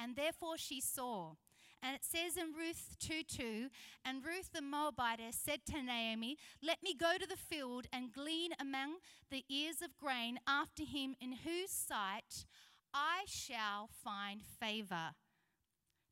and 0.00 0.16
therefore 0.16 0.56
she 0.56 0.80
saw. 0.80 1.34
And 1.82 1.94
it 1.96 2.04
says 2.04 2.36
in 2.36 2.52
Ruth 2.56 2.96
2 3.00 3.22
2, 3.22 3.68
and 4.04 4.24
Ruth 4.24 4.50
the 4.52 4.60
Moabitess 4.60 5.36
said 5.36 5.60
to 5.66 5.82
Naomi, 5.82 6.36
Let 6.62 6.82
me 6.82 6.94
go 6.94 7.16
to 7.18 7.26
the 7.26 7.36
field 7.36 7.86
and 7.92 8.12
glean 8.12 8.52
among 8.60 8.96
the 9.30 9.44
ears 9.48 9.82
of 9.82 9.96
grain 9.96 10.38
after 10.46 10.84
him 10.84 11.16
in 11.20 11.32
whose 11.44 11.70
sight 11.70 12.44
I 12.92 13.22
shall 13.26 13.88
find 14.04 14.42
favor. 14.42 15.14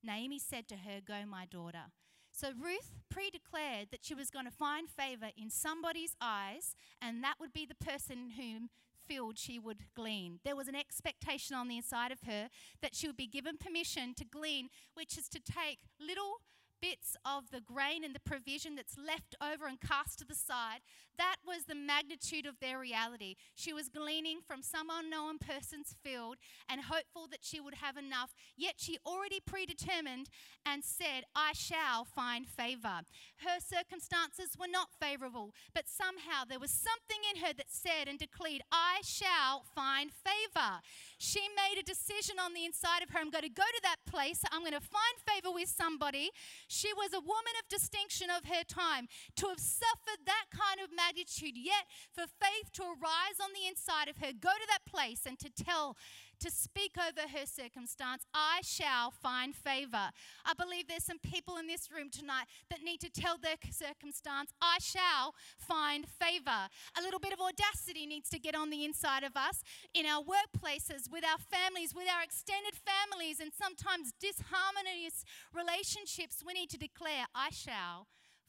Naomi 0.03 0.39
said 0.39 0.69
to 0.69 0.77
her, 0.77 1.01
Go, 1.05 1.27
my 1.27 1.45
daughter. 1.45 1.93
So 2.31 2.51
Ruth 2.59 2.93
pre 3.11 3.31
declared 3.31 3.89
that 3.91 4.05
she 4.05 4.15
was 4.15 4.31
going 4.31 4.45
to 4.45 4.51
find 4.51 4.89
favor 4.89 5.31
in 5.37 5.51
somebody's 5.51 6.15
eyes, 6.21 6.77
and 7.03 7.23
that 7.25 7.35
would 7.41 7.53
be 7.53 7.67
the 7.67 7.75
person 7.75 8.31
whom 8.37 8.71
field 9.09 9.39
she 9.39 9.59
would 9.59 9.87
glean. 9.97 10.39
There 10.45 10.57
was 10.57 10.69
an 10.69 10.77
expectation 10.77 11.57
on 11.57 11.69
the 11.69 11.77
inside 11.77 12.13
of 12.13 12.21
her 12.27 12.49
that 12.83 12.95
she 12.95 13.07
would 13.07 13.17
be 13.17 13.27
given 13.27 13.57
permission 13.57 14.15
to 14.15 14.25
glean, 14.25 14.69
which 14.95 15.17
is 15.17 15.29
to 15.31 15.41
take 15.41 15.79
little 15.99 16.43
bits 16.81 17.17
of 17.25 17.51
the 17.51 17.61
grain 17.61 18.05
and 18.05 18.15
the 18.15 18.21
provision 18.21 18.75
that's 18.75 18.97
left 18.97 19.35
over 19.43 19.67
and 19.67 19.81
cast 19.81 20.19
to 20.19 20.25
the 20.25 20.35
side. 20.35 20.81
That 21.19 21.37
was 21.45 21.65
the 21.65 21.75
magnitude 21.75 22.47
of 22.47 22.61
their 22.61 22.79
reality. 22.79 23.35
She 23.55 23.73
was 23.73 23.89
gleaning 23.89 24.39
from 24.47 24.63
some 24.63 24.89
unknown 24.91 25.39
person's 25.39 25.95
field 26.03 26.37
and 26.69 26.83
hopeful 26.83 27.27
that 27.31 27.43
she 27.43 27.61
would 27.61 27.75
have 27.75 27.97
enough, 27.97 28.35
yet 28.57 28.75
she 28.79 28.99
already 29.05 29.41
predetermined 29.45 30.31
and 30.65 30.85
said, 30.85 31.25
I 31.35 31.53
shall 31.55 32.05
find 32.05 32.47
favor. 32.47 33.03
Her 33.39 33.59
circumstances 33.59 34.57
were 34.59 34.71
not 34.71 34.89
favorable, 34.99 35.53
but 35.75 35.89
somehow 35.89 36.45
there 36.49 36.61
was 36.61 36.71
something 36.71 37.19
in 37.35 37.43
her 37.43 37.53
that 37.53 37.71
said 37.71 38.09
and 38.09 38.19
declared, 38.19 38.63
I 38.71 39.01
shall 39.05 39.65
find 39.75 40.11
favor. 40.13 40.81
She 41.19 41.41
made 41.55 41.81
a 41.81 41.85
decision 41.85 42.37
on 42.39 42.55
the 42.55 42.65
inside 42.65 43.03
of 43.03 43.11
her 43.11 43.19
I'm 43.19 43.31
going 43.31 43.43
to 43.43 43.51
go 43.51 43.65
to 43.65 43.81
that 43.83 43.97
place, 44.07 44.43
I'm 44.53 44.61
going 44.61 44.73
to 44.73 44.81
find 44.81 45.17
favor 45.27 45.53
with 45.53 45.69
somebody. 45.69 46.31
She 46.69 46.93
was 46.93 47.13
a 47.13 47.21
woman 47.21 47.55
of 47.59 47.69
distinction 47.69 48.29
of 48.31 48.45
her 48.45 48.63
time. 48.63 49.09
To 49.37 49.49
have 49.49 49.59
suffered 49.59 50.25
that 50.27 50.47
kind 50.53 50.81
of 50.85 50.95
magnitude, 50.95 51.57
yet 51.57 51.89
for 52.13 52.25
faith 52.29 52.71
to 52.75 52.83
arise 52.83 53.41
on 53.43 53.51
the 53.53 53.67
inside 53.67 54.09
of 54.09 54.19
her, 54.19 54.33
go 54.33 54.53
to 54.53 54.69
that 54.69 54.87
place 54.87 55.27
and 55.27 55.39
to 55.41 55.51
tell 55.51 55.97
to 56.41 56.51
speak 56.51 56.97
over 56.97 57.29
her 57.29 57.47
circumstance, 57.47 58.25
I 58.35 58.61
shall 58.63 59.11
find 59.11 59.55
favor. 59.55 60.11
I 60.45 60.53
believe 60.57 60.89
there's 60.89 61.05
some 61.05 61.19
people 61.19 61.57
in 61.57 61.67
this 61.67 61.89
room 61.95 62.11
tonight 62.11 62.47
that 62.71 62.83
need 62.83 63.01
to 63.01 63.11
tell 63.11 63.37
their 63.39 63.57
circumstance, 63.71 64.53
I 64.61 64.79
shall 64.81 65.35
find 65.59 66.07
favor. 66.07 66.69
A 66.99 67.03
little 67.03 67.21
bit 67.21 67.33
of 67.33 67.41
audacity 67.41 68.07
needs 68.07 68.29
to 68.31 68.39
get 68.39 68.55
on 68.55 68.71
the 68.71 68.85
inside 68.85 69.25
of 69.25 69.37
us 69.37 69.63
in 69.95 70.07
our 70.07 70.23
workplaces, 70.23 71.11
with 71.11 71.25
our 71.25 71.39
families, 71.39 71.95
with 71.95 72.09
our 72.09 72.23
extended 72.23 72.75
families, 72.75 73.41
and 73.41 73.53
sometimes 73.53 74.13
disharmonious 74.23 75.25
relationships. 75.55 76.43
We 76.47 76.53
need 76.53 76.71
to 76.71 76.79
declare, 76.79 77.27
I 77.35 77.51
shall 77.51 78.07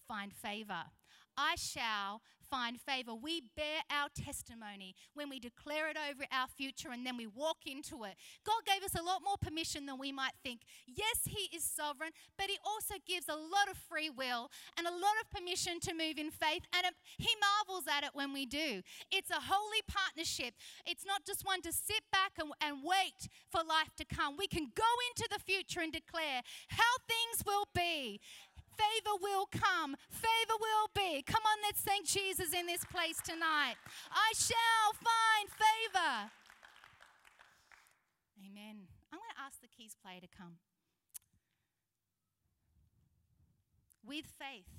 find 0.08 0.34
favor. 0.34 0.84
I 1.38 1.56
shall 1.56 2.22
find 2.50 2.80
favor. 2.80 3.14
We 3.14 3.42
bear 3.56 3.82
our 3.90 4.10
testimony 4.14 4.96
when 5.14 5.30
we 5.30 5.40
declare 5.40 5.90
it 5.90 5.98
over 5.98 6.26
our 6.32 6.48
future 6.48 6.90
and 6.92 7.06
then 7.06 7.18
we 7.18 7.28
walk 7.28 7.66
into 7.66 8.04
it. 8.04 8.16
God 8.46 8.66
gave 8.66 8.84
us 8.84 8.96
a 8.96 9.04
lot 9.04 9.22
more 9.24 9.38
permission 9.40 9.86
than 9.86 9.98
we 9.98 10.12
might 10.12 10.34
think. 10.44 10.62
Yes, 10.88 11.22
He 11.26 11.56
is 11.56 11.64
sovereign, 11.64 12.12
but 12.38 12.48
He 12.48 12.58
also 12.66 12.96
gives 13.06 13.28
a 13.28 13.36
lot 13.36 13.70
of 13.70 13.78
free 13.78 14.10
will 14.10 14.50
and 14.78 14.88
a 14.88 14.92
lot 14.92 15.16
of 15.22 15.30
permission 15.30 15.80
to 15.82 15.94
move 15.94 16.18
in 16.18 16.32
faith, 16.32 16.64
and 16.76 16.86
it, 16.86 16.94
He 17.18 17.30
marvels 17.40 17.86
at 17.88 18.04
it 18.04 18.12
when 18.14 18.34
we 18.34 18.46
do. 18.46 18.82
It's 19.12 19.30
a 19.30 19.40
holy 19.40 19.82
partnership. 19.88 20.56
It's 20.86 21.06
not 21.06 21.26
just 21.26 21.46
one 21.46 21.62
to 21.62 21.72
sit 21.72 22.04
back 22.12 22.34
and, 22.40 22.52
and 22.62 22.84
wait 22.84 23.30
for 23.50 23.62
life 23.62 23.96
to 23.98 24.06
come. 24.06 24.36
We 24.38 24.48
can 24.48 24.72
go 24.76 24.92
into 25.10 25.28
the 25.32 25.40
future 25.40 25.82
and 25.82 25.92
declare 25.92 26.42
how 26.70 26.94
things 27.08 27.46
will 27.46 27.68
be 27.74 28.20
favor 28.80 29.16
will 29.22 29.48
come, 29.52 29.96
favor 30.10 30.58
will 30.60 30.88
be. 30.96 31.22
Come 31.24 31.44
on, 31.44 31.58
let's 31.64 31.82
thank 31.82 32.08
Jesus 32.08 32.54
in 32.54 32.66
this 32.66 32.86
place 32.86 33.20
tonight. 33.24 33.76
I 34.12 34.32
shall 34.36 34.96
find 34.96 35.48
favor. 35.52 36.32
Amen. 38.40 38.88
I'm 39.12 39.20
going 39.20 39.36
to 39.36 39.42
ask 39.46 39.60
the 39.62 39.68
keys 39.68 39.96
player 40.02 40.22
to 40.22 40.28
come. 40.28 40.58
With 44.08 44.26
faith, 44.26 44.72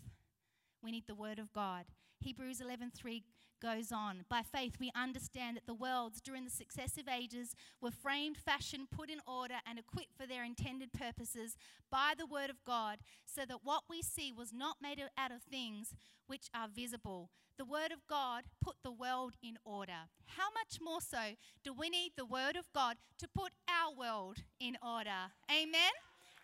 we 0.82 0.90
need 0.90 1.06
the 1.06 1.14
word 1.14 1.38
of 1.38 1.52
God. 1.52 1.84
Hebrews 2.20 2.60
11:3 2.60 3.22
goes 3.60 3.92
on. 3.92 4.24
By 4.28 4.42
faith, 4.42 4.76
we 4.80 4.90
understand 4.94 5.56
that 5.56 5.66
the 5.66 5.74
worlds 5.74 6.20
during 6.20 6.44
the 6.44 6.50
successive 6.50 7.08
ages 7.08 7.54
were 7.80 7.90
framed, 7.90 8.36
fashioned, 8.36 8.90
put 8.90 9.10
in 9.10 9.20
order, 9.26 9.56
and 9.68 9.78
equipped 9.78 10.16
for 10.16 10.26
their 10.26 10.44
intended 10.44 10.92
purposes 10.92 11.56
by 11.90 12.12
the 12.16 12.26
word 12.26 12.50
of 12.50 12.64
God, 12.64 12.98
so 13.24 13.42
that 13.46 13.60
what 13.64 13.84
we 13.88 14.02
see 14.02 14.32
was 14.32 14.52
not 14.52 14.76
made 14.82 15.00
out 15.16 15.32
of 15.32 15.42
things 15.42 15.94
which 16.26 16.48
are 16.54 16.68
visible. 16.68 17.30
The 17.58 17.64
word 17.64 17.92
of 17.92 18.06
God 18.08 18.44
put 18.62 18.76
the 18.82 18.92
world 18.92 19.34
in 19.42 19.58
order. 19.64 20.08
How 20.26 20.48
much 20.54 20.78
more 20.80 21.00
so 21.00 21.36
do 21.62 21.74
we 21.74 21.90
need 21.90 22.12
the 22.16 22.24
word 22.24 22.56
of 22.56 22.72
God 22.74 22.96
to 23.18 23.28
put 23.28 23.52
our 23.68 23.92
world 23.94 24.38
in 24.58 24.78
order? 24.82 25.32
Amen. 25.50 25.92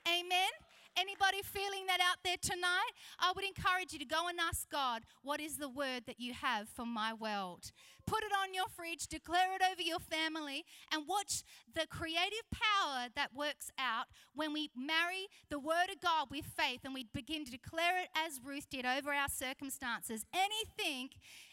Amen. 0.07 0.66
Anybody 0.99 1.43
feeling 1.43 1.87
that 1.89 2.01
out 2.01 2.19
there 2.25 2.39
tonight? 2.41 2.93
I 3.19 3.33
would 3.37 3.45
encourage 3.45 3.93
you 3.93 3.99
to 3.99 4.07
go 4.07 4.29
and 4.29 4.39
ask 4.41 4.69
God, 4.71 5.03
what 5.23 5.41
is 5.41 5.59
the 5.59 5.69
word 5.69 6.05
that 6.07 6.19
you 6.19 6.33
have 6.33 6.71
for 6.71 6.87
my 6.87 7.13
world? 7.13 7.71
Put 8.07 8.23
it 8.23 8.33
on 8.33 8.55
your 8.55 8.69
fridge, 8.75 9.07
declare 9.07 9.55
it 9.55 9.63
over 9.71 9.83
your 9.83 9.99
family, 9.99 10.65
and 10.91 11.07
watch 11.07 11.43
the 11.75 11.87
creative 11.87 12.49
power 12.51 13.09
that 13.15 13.35
works 13.35 13.71
out 13.79 14.07
when 14.35 14.55
we 14.55 14.71
marry 14.75 15.27
the 15.51 15.59
word 15.59 15.91
of 15.93 16.01
God 16.01 16.29
with 16.31 16.47
faith 16.47 16.81
and 16.85 16.95
we 16.95 17.05
begin 17.13 17.45
to 17.45 17.51
declare 17.51 17.99
it 17.99 18.09
as 18.17 18.41
Ruth 18.43 18.71
did 18.71 18.87
over 18.87 19.13
our 19.13 19.29
circumstances. 19.29 20.25
Anything 20.33 21.11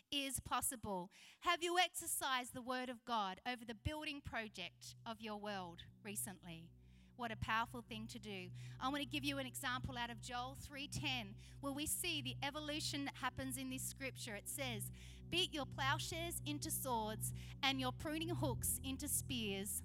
is 0.10 0.40
possible. 0.40 1.10
Have 1.42 1.64
you 1.64 1.78
exercised 1.80 2.54
the 2.54 2.62
word 2.62 2.88
of 2.88 3.04
God 3.04 3.42
over 3.46 3.66
the 3.66 3.76
building 3.76 4.22
project 4.24 4.96
of 5.06 5.20
your 5.20 5.38
world 5.38 5.82
recently? 6.04 6.70
What 7.16 7.32
a 7.32 7.38
powerful 7.38 7.82
thing 7.82 8.08
to 8.08 8.20
do. 8.20 8.50
I 8.82 8.90
want 8.90 9.02
to 9.02 9.08
give 9.08 9.24
you 9.24 9.38
an 9.38 9.46
example 9.46 9.98
out 9.98 10.10
of 10.10 10.22
Joel 10.22 10.58
3:10 10.60 11.36
where 11.62 11.72
we 11.72 11.86
see 11.86 12.22
the 12.22 12.36
evolution 12.42 13.06
that 13.06 13.16
happens 13.16 13.58
in 13.58 13.70
this 13.70 13.84
scripture. 13.84 14.36
It 14.36 14.50
says, 14.50 14.92
"Beat 15.30 15.54
your 15.54 15.66
plowshares 15.66 16.42
into 16.46 16.70
swords 16.70 17.32
and 17.62 17.80
your 17.80 17.92
pruning 17.92 18.30
hooks 18.30 18.80
into 18.84 19.08
spears. 19.08 19.84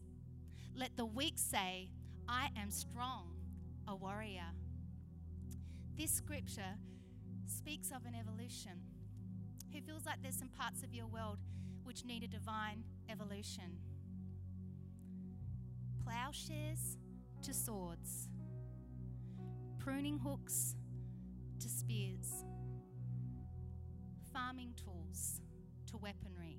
Let 0.74 0.96
the 0.96 1.06
weak 1.06 1.38
say, 1.38 1.90
I 2.26 2.50
am 2.56 2.70
strong, 2.70 3.36
a 3.86 3.94
warrior." 3.94 4.54
This 5.94 6.10
scripture 6.10 6.78
speaks 7.46 7.90
of 7.90 8.04
an 8.06 8.14
evolution. 8.14 8.82
Who 9.72 9.80
feels 9.80 10.06
like 10.06 10.22
there's 10.22 10.38
some 10.38 10.48
parts 10.48 10.82
of 10.82 10.94
your 10.94 11.06
world 11.06 11.38
which 11.84 12.04
need 12.04 12.22
a 12.22 12.28
divine 12.28 12.84
evolution? 13.08 13.78
Plowshares 16.02 16.96
to 17.42 17.54
swords, 17.54 18.28
pruning 19.78 20.18
hooks 20.18 20.74
to 21.60 21.68
spears, 21.68 22.44
farming 24.32 24.74
tools 24.76 25.40
to 25.86 25.96
weaponry, 25.96 26.58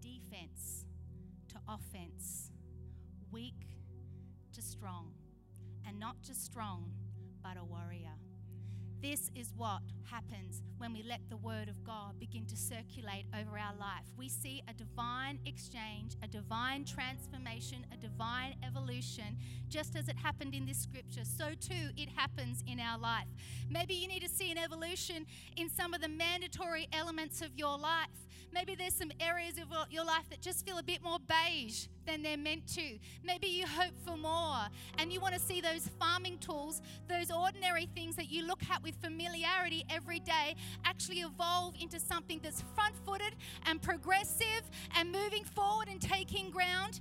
defense 0.00 0.84
to 1.48 1.56
offense, 1.68 2.50
weak 3.30 3.66
to 4.52 4.60
strong, 4.60 5.12
and 5.86 5.98
not 5.98 6.20
just 6.22 6.44
strong, 6.44 6.92
but 7.42 7.56
a 7.56 7.64
warrior. 7.64 8.16
This 9.00 9.30
is 9.34 9.52
what 9.56 9.82
happens 10.04 10.62
when 10.78 10.92
we 10.92 11.02
let 11.02 11.20
the 11.28 11.36
Word 11.36 11.68
of 11.68 11.82
God 11.84 12.18
begin 12.18 12.46
to 12.46 12.56
circulate 12.56 13.26
over 13.38 13.58
our 13.58 13.74
life. 13.78 14.04
We 14.16 14.28
see 14.28 14.62
a 14.68 14.72
divine 14.72 15.38
exchange, 15.46 16.16
a 16.22 16.28
divine 16.28 16.84
transformation, 16.84 17.86
a 17.92 17.96
divine 17.96 18.54
evolution, 18.66 19.36
just 19.68 19.96
as 19.96 20.08
it 20.08 20.16
happened 20.16 20.54
in 20.54 20.66
this 20.66 20.78
scripture. 20.78 21.24
So 21.24 21.50
too 21.60 21.90
it 21.96 22.08
happens 22.14 22.62
in 22.66 22.80
our 22.80 22.98
life. 22.98 23.26
Maybe 23.68 23.94
you 23.94 24.08
need 24.08 24.22
to 24.22 24.28
see 24.28 24.50
an 24.50 24.58
evolution 24.58 25.26
in 25.56 25.68
some 25.68 25.94
of 25.94 26.00
the 26.00 26.08
mandatory 26.08 26.88
elements 26.92 27.42
of 27.42 27.50
your 27.56 27.78
life. 27.78 28.08
Maybe 28.52 28.74
there's 28.74 28.94
some 28.94 29.12
areas 29.20 29.54
of 29.58 29.68
your 29.90 30.04
life 30.04 30.28
that 30.30 30.40
just 30.40 30.66
feel 30.66 30.78
a 30.78 30.82
bit 30.82 31.02
more 31.02 31.18
beige 31.20 31.86
than 32.06 32.22
they're 32.22 32.36
meant 32.36 32.66
to. 32.74 32.98
Maybe 33.22 33.46
you 33.46 33.66
hope 33.66 33.94
for 34.04 34.16
more 34.16 34.66
and 34.98 35.12
you 35.12 35.20
want 35.20 35.34
to 35.34 35.40
see 35.40 35.60
those 35.60 35.88
farming 36.00 36.38
tools, 36.38 36.82
those 37.08 37.30
ordinary 37.30 37.88
things 37.94 38.16
that 38.16 38.30
you 38.30 38.44
look 38.46 38.62
at 38.70 38.82
with 38.82 38.96
familiarity 38.96 39.84
every 39.90 40.20
day, 40.20 40.56
actually 40.84 41.20
evolve 41.20 41.74
into 41.80 41.98
something 41.98 42.40
that's 42.42 42.62
front 42.74 42.94
footed 43.04 43.34
and 43.66 43.80
progressive 43.80 44.62
and 44.96 45.10
moving 45.10 45.44
forward 45.44 45.88
and 45.88 46.00
taking 46.00 46.50
ground 46.50 47.00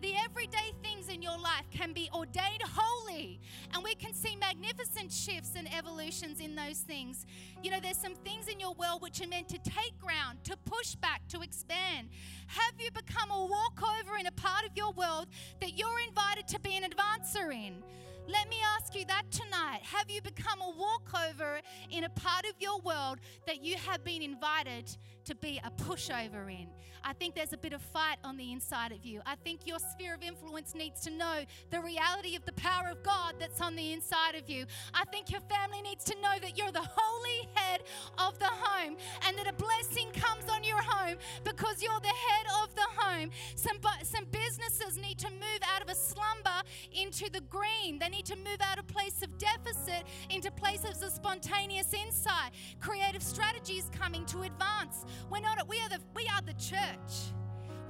the 0.00 0.14
everyday 0.24 0.72
things 0.82 1.08
in 1.08 1.22
your 1.22 1.36
life 1.38 1.64
can 1.72 1.92
be 1.92 2.08
ordained 2.14 2.62
holy 2.64 3.40
And 3.74 3.82
we 3.82 3.94
can 3.94 4.14
see 4.14 4.36
magnificent 4.36 5.10
shifts 5.12 5.52
and 5.56 5.72
evolutions 5.74 6.40
in 6.40 6.54
those 6.54 6.78
things. 6.78 7.26
You 7.62 7.70
know, 7.72 7.80
there's 7.82 7.96
some 7.96 8.14
things 8.14 8.46
in 8.46 8.60
your 8.60 8.74
world 8.74 9.02
which 9.02 9.20
are 9.20 9.26
meant 9.26 9.48
to 9.48 9.58
take 9.58 9.98
ground, 9.98 10.38
to 10.44 10.56
push 10.64 10.94
back, 10.94 11.26
to 11.28 11.40
expand. 11.40 12.08
Have 12.46 12.74
you 12.78 12.90
become 12.92 13.30
a 13.30 13.46
walkover 13.46 14.18
in 14.18 14.26
a 14.26 14.32
part 14.32 14.64
of 14.64 14.70
your 14.76 14.92
world 14.92 15.26
that 15.60 15.76
you're 15.76 16.00
invited 16.06 16.46
to 16.48 16.60
be 16.60 16.76
an 16.76 16.84
advancer 16.84 17.52
in? 17.52 17.82
Let 18.28 18.50
me 18.50 18.56
ask 18.76 18.94
you 18.94 19.06
that 19.06 19.22
tonight. 19.30 19.80
Have 19.84 20.10
you 20.10 20.20
become 20.20 20.60
a 20.60 20.70
walkover 20.78 21.60
in 21.90 22.04
a 22.04 22.10
part 22.10 22.44
of 22.44 22.52
your 22.60 22.78
world 22.80 23.20
that 23.46 23.64
you 23.64 23.76
have 23.78 24.04
been 24.04 24.20
invited 24.20 24.94
to 25.28 25.34
be 25.34 25.60
a 25.62 25.70
pushover 25.82 26.50
in? 26.50 26.68
I 27.04 27.12
think 27.12 27.34
there's 27.34 27.52
a 27.52 27.58
bit 27.58 27.72
of 27.72 27.82
fight 27.82 28.16
on 28.24 28.36
the 28.36 28.52
inside 28.52 28.92
of 28.92 29.04
you. 29.04 29.20
I 29.26 29.34
think 29.36 29.66
your 29.66 29.78
sphere 29.78 30.14
of 30.14 30.22
influence 30.22 30.74
needs 30.74 31.00
to 31.02 31.10
know 31.10 31.44
the 31.70 31.80
reality 31.80 32.34
of 32.34 32.44
the 32.44 32.52
power 32.52 32.88
of 32.90 33.02
God 33.02 33.34
that's 33.38 33.60
on 33.60 33.76
the 33.76 33.92
inside 33.92 34.34
of 34.34 34.48
you. 34.48 34.66
I 34.94 35.04
think 35.06 35.30
your 35.30 35.40
family 35.42 35.82
needs 35.82 36.04
to 36.04 36.14
know 36.20 36.38
that 36.40 36.56
you're 36.56 36.72
the 36.72 36.88
holy 36.90 37.48
head 37.54 37.82
of 38.18 38.38
the 38.38 38.46
home 38.46 38.96
and 39.26 39.38
that 39.38 39.46
a 39.46 39.52
blessing 39.52 40.08
comes 40.12 40.50
on 40.50 40.64
your 40.64 40.80
home 40.82 41.16
because 41.44 41.82
you're 41.82 42.00
the 42.00 42.08
head 42.08 42.46
of 42.62 42.74
the 42.74 42.86
home. 42.96 43.30
Some, 43.54 43.78
some 44.02 44.26
businesses 44.30 44.96
need 44.96 45.18
to 45.18 45.30
move 45.30 45.60
out 45.74 45.82
of 45.82 45.88
a 45.88 45.94
slumber 45.94 46.62
into 46.92 47.30
the 47.30 47.42
green. 47.42 47.98
They 47.98 48.08
need 48.08 48.26
to 48.26 48.36
move 48.36 48.60
out 48.60 48.78
of 48.78 48.86
place 48.86 49.22
of 49.22 49.36
deficit 49.38 50.04
into 50.30 50.50
places 50.50 51.02
of 51.02 51.10
spontaneous 51.10 51.92
insight. 51.92 52.52
Creative 52.80 53.22
strategies 53.22 53.90
coming 53.98 54.24
to 54.26 54.42
advance. 54.42 55.04
We're 55.30 55.40
not, 55.40 55.66
we 55.68 55.80
are 55.80 55.88
the, 55.88 56.00
we 56.14 56.28
are 56.34 56.42
the 56.42 56.54
church. 56.54 57.32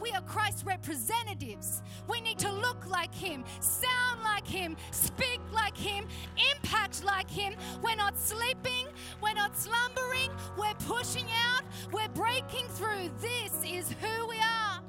We 0.01 0.13
are 0.13 0.23
Christ's 0.23 0.65
representatives. 0.65 1.83
We 2.09 2.21
need 2.21 2.39
to 2.39 2.53
look 2.53 2.87
like 2.87 3.13
Him, 3.15 3.45
sound 3.61 4.23
like 4.23 4.47
Him, 4.47 4.77
speak 4.93 5.41
like 5.53 5.77
Him, 5.77 6.07
impact 6.55 7.03
like 7.05 7.29
Him. 7.29 7.55
We're 7.83 7.97
not 7.97 8.19
sleeping, 8.19 8.87
we're 9.21 9.35
not 9.35 9.57
slumbering, 9.57 10.31
we're 10.57 10.75
pushing 10.87 11.27
out, 11.49 11.65
we're 11.93 12.09
breaking 12.11 12.67
through. 12.69 13.11
This 13.21 13.53
is 13.67 13.93
who 14.01 14.27
we 14.29 14.37
are. 14.37 14.81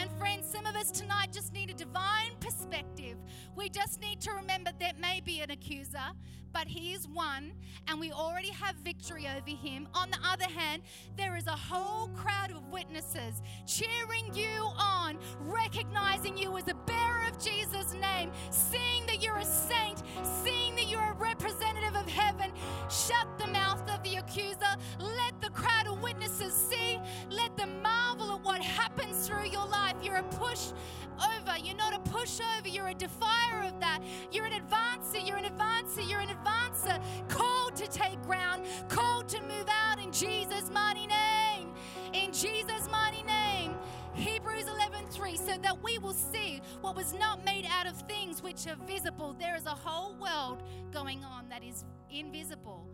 And 0.00 0.10
friends, 0.18 0.48
some 0.48 0.66
of 0.66 0.76
us 0.76 0.90
tonight 0.90 1.32
just 1.32 1.52
need 1.52 1.70
a 1.70 1.74
divine 1.74 2.32
perspective. 2.38 3.16
We 3.56 3.68
just 3.68 4.00
need 4.00 4.20
to 4.20 4.32
remember 4.32 4.70
there 4.78 4.92
may 5.00 5.20
be 5.20 5.40
an 5.40 5.50
accuser, 5.50 6.12
but 6.58 6.66
he 6.66 6.92
is 6.92 7.06
one, 7.06 7.52
and 7.86 8.00
we 8.00 8.10
already 8.10 8.50
have 8.50 8.74
victory 8.82 9.28
over 9.28 9.56
him. 9.56 9.86
On 9.94 10.10
the 10.10 10.18
other 10.28 10.46
hand, 10.52 10.82
there 11.16 11.36
is 11.36 11.46
a 11.46 11.52
whole 11.52 12.08
crowd 12.08 12.50
of 12.50 12.66
witnesses 12.72 13.42
cheering 13.64 14.34
you 14.34 14.68
on, 14.76 15.18
recognizing 15.38 16.36
you 16.36 16.56
as 16.56 16.66
a 16.66 16.74
bearer 16.74 17.28
of 17.28 17.38
Jesus' 17.38 17.94
name, 17.94 18.32
seeing 18.50 19.06
that 19.06 19.22
you're 19.22 19.38
a 19.38 19.44
saint, 19.44 20.02
seeing 20.42 20.74
that 20.74 20.88
you're 20.88 21.00
a 21.00 21.12
representative 21.12 21.94
of 21.94 22.08
heaven. 22.08 22.50
Shut 22.90 23.28
the 23.38 23.46
mouth 23.46 23.88
of 23.88 24.02
the 24.02 24.16
accuser. 24.16 24.74
Let 24.98 25.40
the 25.40 25.50
crowd 25.50 25.86
of 25.86 26.02
witnesses 26.02 26.52
see. 26.52 26.98
Let 27.30 27.56
them 27.56 27.80
marvel 27.82 28.32
at 28.32 28.44
what 28.44 28.60
happens 28.62 29.28
through 29.28 29.46
your 29.46 29.66
life. 29.68 29.94
You're 30.02 30.16
a 30.16 30.24
push 30.24 30.72
over. 31.20 31.58
You're 31.62 31.76
not 31.76 31.94
a 31.94 31.98
pushover. 32.10 32.72
You're 32.72 32.88
a 32.88 32.94
defier 32.94 33.62
of 33.64 33.78
that. 33.80 34.00
You're 34.32 34.46
an 34.46 34.52
advancer. 34.52 35.26
You're 35.26 35.36
an 35.36 35.44
advancer. 35.44 36.08
You're 36.08 36.20
an 36.20 36.28
advancer. 36.28 37.00
Called 37.28 37.76
to 37.76 37.86
take 37.86 38.20
ground. 38.22 38.64
Called 38.88 39.28
to 39.28 39.40
move 39.42 39.68
out 39.68 39.98
in 40.02 40.12
Jesus' 40.12 40.70
mighty 40.70 41.06
name. 41.06 41.72
In 42.12 42.32
Jesus' 42.32 42.88
mighty 42.90 43.22
name. 43.22 43.74
Hebrews 44.14 44.64
11:3 44.64 45.36
so 45.36 45.56
that 45.58 45.80
we 45.82 45.98
will 45.98 46.12
see 46.12 46.60
what 46.80 46.96
was 46.96 47.12
not 47.12 47.44
made 47.44 47.66
out 47.70 47.86
of 47.86 47.96
things 48.02 48.42
which 48.42 48.66
are 48.66 48.76
visible. 48.86 49.36
There 49.38 49.54
is 49.54 49.66
a 49.66 49.70
whole 49.70 50.14
world 50.16 50.64
going 50.92 51.22
on 51.24 51.48
that 51.50 51.62
is 51.62 51.84
invisible. 52.10 52.88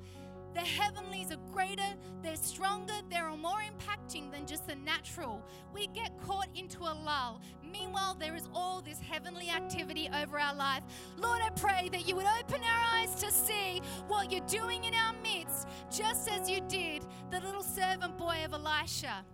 The 0.55 0.61
heavenlies 0.61 1.33
are 1.33 1.53
greater, 1.53 1.83
they're 2.23 2.37
stronger, 2.37 2.95
they're 3.11 3.29
more 3.37 3.59
impacting 3.59 4.31
than 4.31 4.47
just 4.47 4.69
the 4.69 4.77
natural. 4.77 5.43
We 5.75 5.89
get 5.89 6.13
caught 6.25 6.49
into 6.55 6.83
a 6.83 6.95
lull. 6.95 7.41
Meanwhile, 7.63 8.17
there 8.21 8.37
is 8.37 8.49
all 8.55 8.81
this 8.81 9.01
heavenly 9.01 9.51
activity 9.51 10.09
over 10.23 10.39
our 10.39 10.55
life. 10.55 10.85
Lord, 11.17 11.43
I 11.43 11.51
pray 11.51 11.89
that 11.91 12.09
you 12.09 12.15
would 12.15 12.27
open 12.41 12.61
our 12.63 12.99
eyes 12.99 13.17
to 13.17 13.33
see 13.33 13.83
what 14.07 14.31
you're 14.31 14.47
doing 14.47 14.85
in 14.85 14.95
our 14.95 15.13
midst, 15.25 15.67
just 15.91 16.31
as 16.31 16.49
you 16.49 16.61
did 16.69 17.05
the 17.33 17.41
little 17.41 17.65
servant 17.65 18.17
boy 18.17 18.43
of 18.45 18.53
Elisha. 18.53 19.25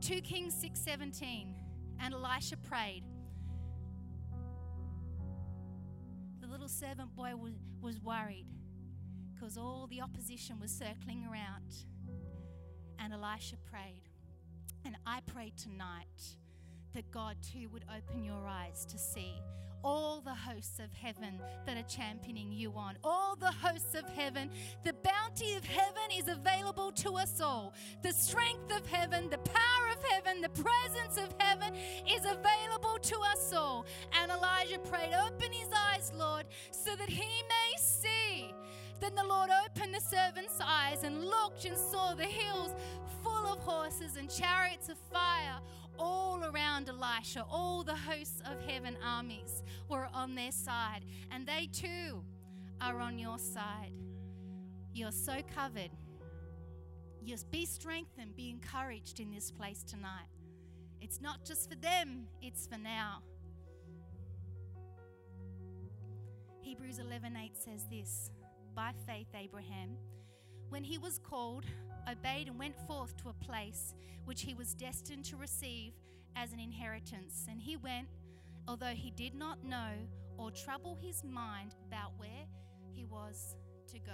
2 0.00 0.20
Kings 0.20 0.54
6:17. 0.54 1.54
And 2.00 2.14
Elisha 2.14 2.56
prayed. 2.56 3.04
The 6.40 6.46
little 6.46 6.68
servant 6.68 7.14
boy 7.14 7.34
was, 7.36 7.52
was 7.80 8.00
worried 8.00 8.46
because 9.42 9.58
all 9.58 9.88
the 9.90 10.00
opposition 10.00 10.60
was 10.60 10.70
circling 10.70 11.26
around. 11.28 11.74
And 13.00 13.12
Elisha 13.12 13.56
prayed. 13.68 14.02
And 14.84 14.94
I 15.04 15.18
pray 15.26 15.52
tonight 15.60 16.36
that 16.94 17.10
God 17.10 17.36
too 17.42 17.68
would 17.72 17.84
open 17.96 18.22
your 18.22 18.46
eyes 18.46 18.84
to 18.86 18.98
see 18.98 19.34
all 19.82 20.20
the 20.20 20.34
hosts 20.34 20.78
of 20.78 20.92
heaven 20.92 21.40
that 21.66 21.76
are 21.76 21.88
championing 21.88 22.52
you 22.52 22.72
on. 22.76 22.96
All 23.02 23.34
the 23.34 23.50
hosts 23.50 23.96
of 23.96 24.08
heaven. 24.10 24.48
The 24.84 24.92
bounty 24.92 25.54
of 25.54 25.64
heaven 25.64 26.16
is 26.16 26.28
available 26.28 26.92
to 26.92 27.14
us 27.14 27.40
all. 27.40 27.74
The 28.04 28.12
strength 28.12 28.70
of 28.76 28.86
heaven, 28.86 29.28
the 29.28 29.38
power 29.38 29.88
of 29.90 30.04
heaven, 30.04 30.40
the 30.40 30.50
presence 30.50 31.16
of 31.16 31.34
heaven 31.40 31.74
is 32.08 32.20
available 32.20 32.98
to 33.00 33.18
us 33.32 33.52
all. 33.52 33.86
And 34.20 34.30
Elijah 34.30 34.78
prayed, 34.78 35.12
Open 35.26 35.50
his 35.50 35.68
eyes, 35.92 36.12
Lord, 36.16 36.44
so 36.70 36.94
that 36.94 37.08
he 37.08 37.42
may 37.48 37.76
see. 37.76 38.54
Then 39.02 39.16
the 39.16 39.24
Lord 39.24 39.50
opened 39.66 39.92
the 39.92 40.00
servant's 40.00 40.60
eyes 40.60 41.02
and 41.02 41.24
looked 41.24 41.64
and 41.64 41.76
saw 41.76 42.14
the 42.14 42.22
hills 42.22 42.72
full 43.24 43.52
of 43.52 43.58
horses 43.58 44.14
and 44.16 44.30
chariots 44.30 44.88
of 44.88 44.96
fire 44.96 45.58
all 45.98 46.44
around 46.44 46.88
Elisha. 46.88 47.44
All 47.50 47.82
the 47.82 47.96
hosts 47.96 48.40
of 48.46 48.62
heaven 48.64 48.96
armies 49.04 49.64
were 49.88 50.06
on 50.14 50.36
their 50.36 50.52
side, 50.52 51.00
and 51.32 51.44
they 51.44 51.66
too 51.72 52.22
are 52.80 53.00
on 53.00 53.18
your 53.18 53.40
side. 53.40 53.92
You're 54.94 55.10
so 55.10 55.40
covered. 55.52 55.90
Just 57.24 57.50
be 57.50 57.66
strengthened, 57.66 58.36
be 58.36 58.50
encouraged 58.50 59.18
in 59.18 59.32
this 59.32 59.50
place 59.50 59.82
tonight. 59.82 60.28
It's 61.00 61.20
not 61.20 61.44
just 61.44 61.68
for 61.68 61.74
them, 61.74 62.28
it's 62.40 62.68
for 62.68 62.78
now. 62.78 63.24
Hebrews 66.60 67.00
11:8 67.00 67.56
says 67.56 67.86
this 67.90 68.30
by 68.74 68.92
faith, 69.06 69.28
Abraham, 69.34 69.96
when 70.68 70.84
he 70.84 70.98
was 70.98 71.18
called, 71.18 71.64
obeyed 72.10 72.48
and 72.48 72.58
went 72.58 72.76
forth 72.86 73.16
to 73.18 73.28
a 73.28 73.44
place 73.44 73.94
which 74.24 74.42
he 74.42 74.54
was 74.54 74.74
destined 74.74 75.24
to 75.26 75.36
receive 75.36 75.92
as 76.36 76.52
an 76.52 76.60
inheritance. 76.60 77.46
And 77.50 77.60
he 77.60 77.76
went, 77.76 78.08
although 78.66 78.94
he 78.94 79.10
did 79.10 79.34
not 79.34 79.64
know 79.64 79.92
or 80.38 80.50
trouble 80.50 80.96
his 81.00 81.22
mind 81.24 81.74
about 81.86 82.12
where 82.16 82.46
he 82.94 83.04
was 83.04 83.56
to 83.92 83.98
go. 83.98 84.12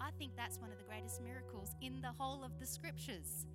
I 0.00 0.10
think 0.18 0.32
that's 0.36 0.58
one 0.58 0.70
of 0.70 0.78
the 0.78 0.84
greatest 0.84 1.20
miracles 1.22 1.70
in 1.80 2.00
the 2.00 2.12
whole 2.18 2.44
of 2.44 2.58
the 2.58 2.66
scriptures. 2.66 3.46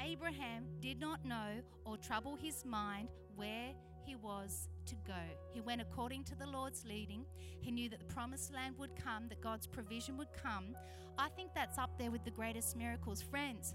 Abraham 0.00 0.64
did 0.80 0.98
not 0.98 1.24
know 1.24 1.60
or 1.84 1.96
trouble 1.96 2.36
his 2.36 2.64
mind 2.64 3.08
where 3.36 3.70
he 4.04 4.16
was 4.16 4.68
to 4.86 4.94
go. 5.06 5.14
He 5.52 5.60
went 5.60 5.80
according 5.80 6.24
to 6.24 6.34
the 6.34 6.46
Lord's 6.46 6.84
leading. 6.84 7.24
He 7.60 7.70
knew 7.70 7.88
that 7.88 7.98
the 7.98 8.14
promised 8.14 8.52
land 8.52 8.76
would 8.78 8.94
come, 8.96 9.28
that 9.28 9.40
God's 9.40 9.66
provision 9.66 10.16
would 10.18 10.32
come. 10.32 10.76
I 11.18 11.28
think 11.28 11.50
that's 11.54 11.78
up 11.78 11.98
there 11.98 12.10
with 12.10 12.24
the 12.24 12.30
greatest 12.30 12.76
miracles. 12.76 13.22
Friends, 13.22 13.74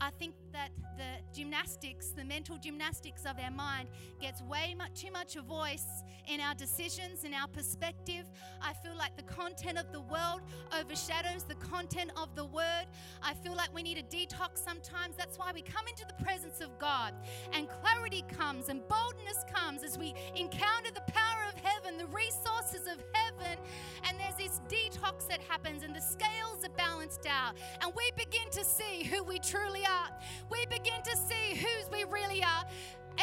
I 0.00 0.10
think 0.18 0.34
that 0.52 0.70
the 0.96 1.36
gymnastics, 1.36 2.08
the 2.10 2.24
mental 2.24 2.58
gymnastics 2.58 3.24
of 3.24 3.38
our 3.42 3.50
mind, 3.50 3.88
gets 4.20 4.42
way 4.42 4.74
much, 4.76 5.02
too 5.02 5.10
much 5.10 5.36
a 5.36 5.42
voice 5.42 5.86
in 6.26 6.40
our 6.40 6.54
decisions, 6.54 7.24
in 7.24 7.32
our 7.32 7.48
perspective. 7.48 8.24
I 8.60 8.72
feel 8.74 8.96
like 8.96 9.16
the 9.16 9.22
content 9.22 9.78
of 9.78 9.92
the 9.92 10.00
world 10.00 10.42
overshadows 10.78 11.44
the 11.44 11.54
content 11.56 12.10
of 12.16 12.34
the 12.34 12.44
word. 12.44 12.86
I 13.22 13.34
feel 13.34 13.54
like 13.54 13.74
we 13.74 13.82
need 13.82 13.98
a 13.98 14.02
detox 14.02 14.58
sometimes. 14.64 15.16
That's 15.16 15.38
why 15.38 15.52
we 15.54 15.62
come 15.62 15.86
into 15.88 16.04
the 16.06 16.24
presence 16.24 16.60
of 16.60 16.78
God 16.78 17.14
and 17.52 17.68
clarity 17.68 18.24
comes 18.36 18.68
and 18.68 18.80
boldness 18.88 19.44
comes 19.52 19.82
as 19.82 19.98
we 19.98 20.14
encounter 20.34 20.90
the 20.94 21.12
power 21.12 21.45
heaven, 21.62 21.98
the 21.98 22.06
resources 22.06 22.86
of 22.86 23.02
heaven, 23.12 23.58
and 24.04 24.18
there's 24.18 24.36
this 24.36 24.60
detox 24.68 25.26
that 25.28 25.40
happens 25.40 25.82
and 25.82 25.94
the 25.94 26.00
scales 26.00 26.64
are 26.64 26.76
balanced 26.76 27.26
out, 27.26 27.54
and 27.82 27.92
we 27.96 28.10
begin 28.16 28.48
to 28.50 28.64
see 28.64 29.04
who 29.04 29.22
we 29.22 29.38
truly 29.38 29.84
are. 29.84 30.10
We 30.50 30.66
begin 30.66 31.02
to 31.02 31.16
see 31.16 31.56
whose 31.56 31.90
we 31.90 32.04
really 32.04 32.42
are. 32.42 32.64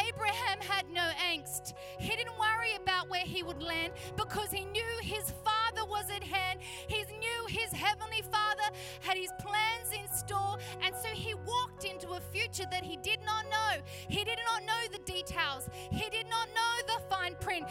Abraham 0.08 0.60
had 0.60 0.86
no 0.92 1.08
angst. 1.32 1.74
He 1.98 2.16
didn't 2.16 2.38
worry 2.38 2.74
about 2.82 3.08
where 3.08 3.24
he 3.24 3.42
would 3.42 3.62
land 3.62 3.92
because 4.16 4.50
he 4.50 4.64
knew 4.64 4.82
his 5.02 5.32
father 5.44 5.84
was 5.88 6.06
at 6.14 6.22
hand. 6.22 6.60
He 6.88 7.04
knew 7.04 7.46
his 7.48 7.72
heavenly 7.72 8.22
father 8.22 8.76
had 9.00 9.16
his 9.16 9.30
plans 9.38 9.92
in 9.92 10.08
store. 10.12 10.58
And 10.82 10.94
so 10.96 11.08
he 11.08 11.34
walked 11.34 11.84
into 11.84 12.10
a 12.10 12.20
future 12.32 12.64
that 12.70 12.84
he 12.84 12.96
did 12.96 13.20
not 13.24 13.44
know. 13.44 13.82
He 14.08 14.24
did 14.24 14.38
not 14.52 14.64
know 14.64 14.82
the 14.92 15.12
details, 15.12 15.68
he 15.90 16.08
did 16.10 16.28
not 16.28 16.48
know 16.48 16.94
the 16.94 17.02
fine 17.08 17.36
print, 17.40 17.66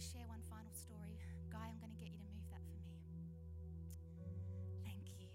final 0.00 0.72
story. 0.72 1.18
Guy, 1.52 1.68
I'm 1.68 1.78
going 1.78 1.92
to 1.92 2.00
get 2.00 2.08
you 2.08 2.18
to 2.18 2.24
move 2.32 2.48
that 2.50 2.64
for 2.64 2.80
me. 2.80 2.96
Thank 4.82 5.10
you. 5.18 5.26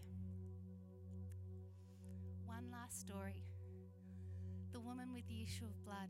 One 2.45 2.71
last 2.71 2.99
story. 2.99 3.43
The 4.73 4.80
woman 4.80 5.13
with 5.13 5.28
the 5.28 5.43
issue 5.43 5.65
of 5.65 5.86
blood. 5.86 6.10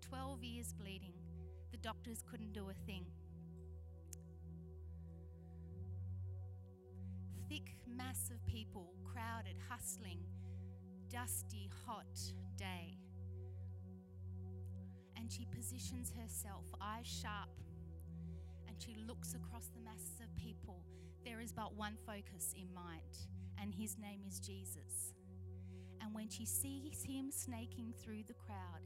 12 0.00 0.42
years 0.42 0.72
bleeding. 0.72 1.12
The 1.70 1.78
doctors 1.78 2.24
couldn't 2.28 2.52
do 2.52 2.68
a 2.70 2.74
thing. 2.86 3.04
Thick 7.48 7.76
mass 7.86 8.30
of 8.34 8.44
people, 8.46 8.92
crowded, 9.04 9.56
hustling, 9.68 10.18
dusty, 11.08 11.70
hot 11.86 12.06
day 12.56 12.98
and 15.20 15.30
she 15.30 15.46
positions 15.54 16.12
herself, 16.18 16.64
eyes 16.80 17.06
sharp, 17.06 17.50
and 18.66 18.76
she 18.80 18.96
looks 19.06 19.34
across 19.34 19.66
the 19.74 19.80
masses 19.80 20.20
of 20.22 20.34
people. 20.36 20.82
There 21.24 21.40
is 21.40 21.52
but 21.52 21.76
one 21.76 21.96
focus 22.06 22.54
in 22.56 22.72
mind, 22.72 23.28
and 23.60 23.74
his 23.74 23.98
name 23.98 24.22
is 24.26 24.40
Jesus. 24.40 25.12
And 26.00 26.14
when 26.14 26.30
she 26.30 26.46
sees 26.46 27.04
him 27.04 27.30
snaking 27.30 27.92
through 28.02 28.22
the 28.26 28.34
crowd, 28.34 28.80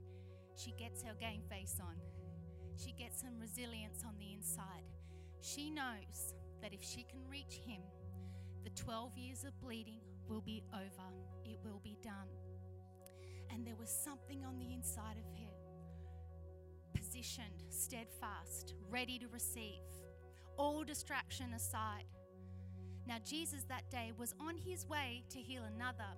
she 0.56 0.72
gets 0.72 1.02
her 1.02 1.14
game 1.20 1.42
face 1.48 1.78
on. 1.80 1.94
She 2.76 2.92
gets 2.92 3.20
some 3.20 3.38
resilience 3.40 4.02
on 4.04 4.14
the 4.18 4.32
inside. 4.32 4.84
She 5.40 5.70
knows 5.70 6.34
that 6.60 6.74
if 6.74 6.82
she 6.82 7.04
can 7.04 7.20
reach 7.30 7.60
him, 7.64 7.82
the 8.64 8.70
12 8.70 9.16
years 9.16 9.44
of 9.44 9.58
bleeding 9.60 10.00
will 10.28 10.40
be 10.40 10.64
over. 10.74 11.08
It 11.44 11.58
will 11.64 11.80
be 11.84 11.96
done. 12.02 12.28
And 13.52 13.64
there 13.64 13.76
was 13.76 13.90
something 13.90 14.44
on 14.44 14.58
the 14.58 14.72
inside 14.74 15.16
of 15.18 15.38
her 15.38 15.53
positioned, 17.14 17.62
steadfast, 17.68 18.74
ready 18.90 19.20
to 19.20 19.28
receive, 19.28 19.82
all 20.56 20.82
distraction 20.82 21.52
aside. 21.54 22.06
Now, 23.06 23.18
Jesus 23.24 23.62
that 23.68 23.88
day 23.88 24.10
was 24.18 24.34
on 24.40 24.56
his 24.56 24.88
way 24.88 25.22
to 25.30 25.38
heal 25.38 25.62
another. 25.76 26.10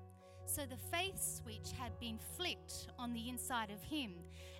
So 0.46 0.62
the 0.62 0.96
faith 0.96 1.20
switch 1.20 1.72
had 1.78 1.98
been 1.98 2.18
flicked 2.36 2.86
on 2.98 3.12
the 3.12 3.28
inside 3.28 3.70
of 3.70 3.82
him, 3.82 4.12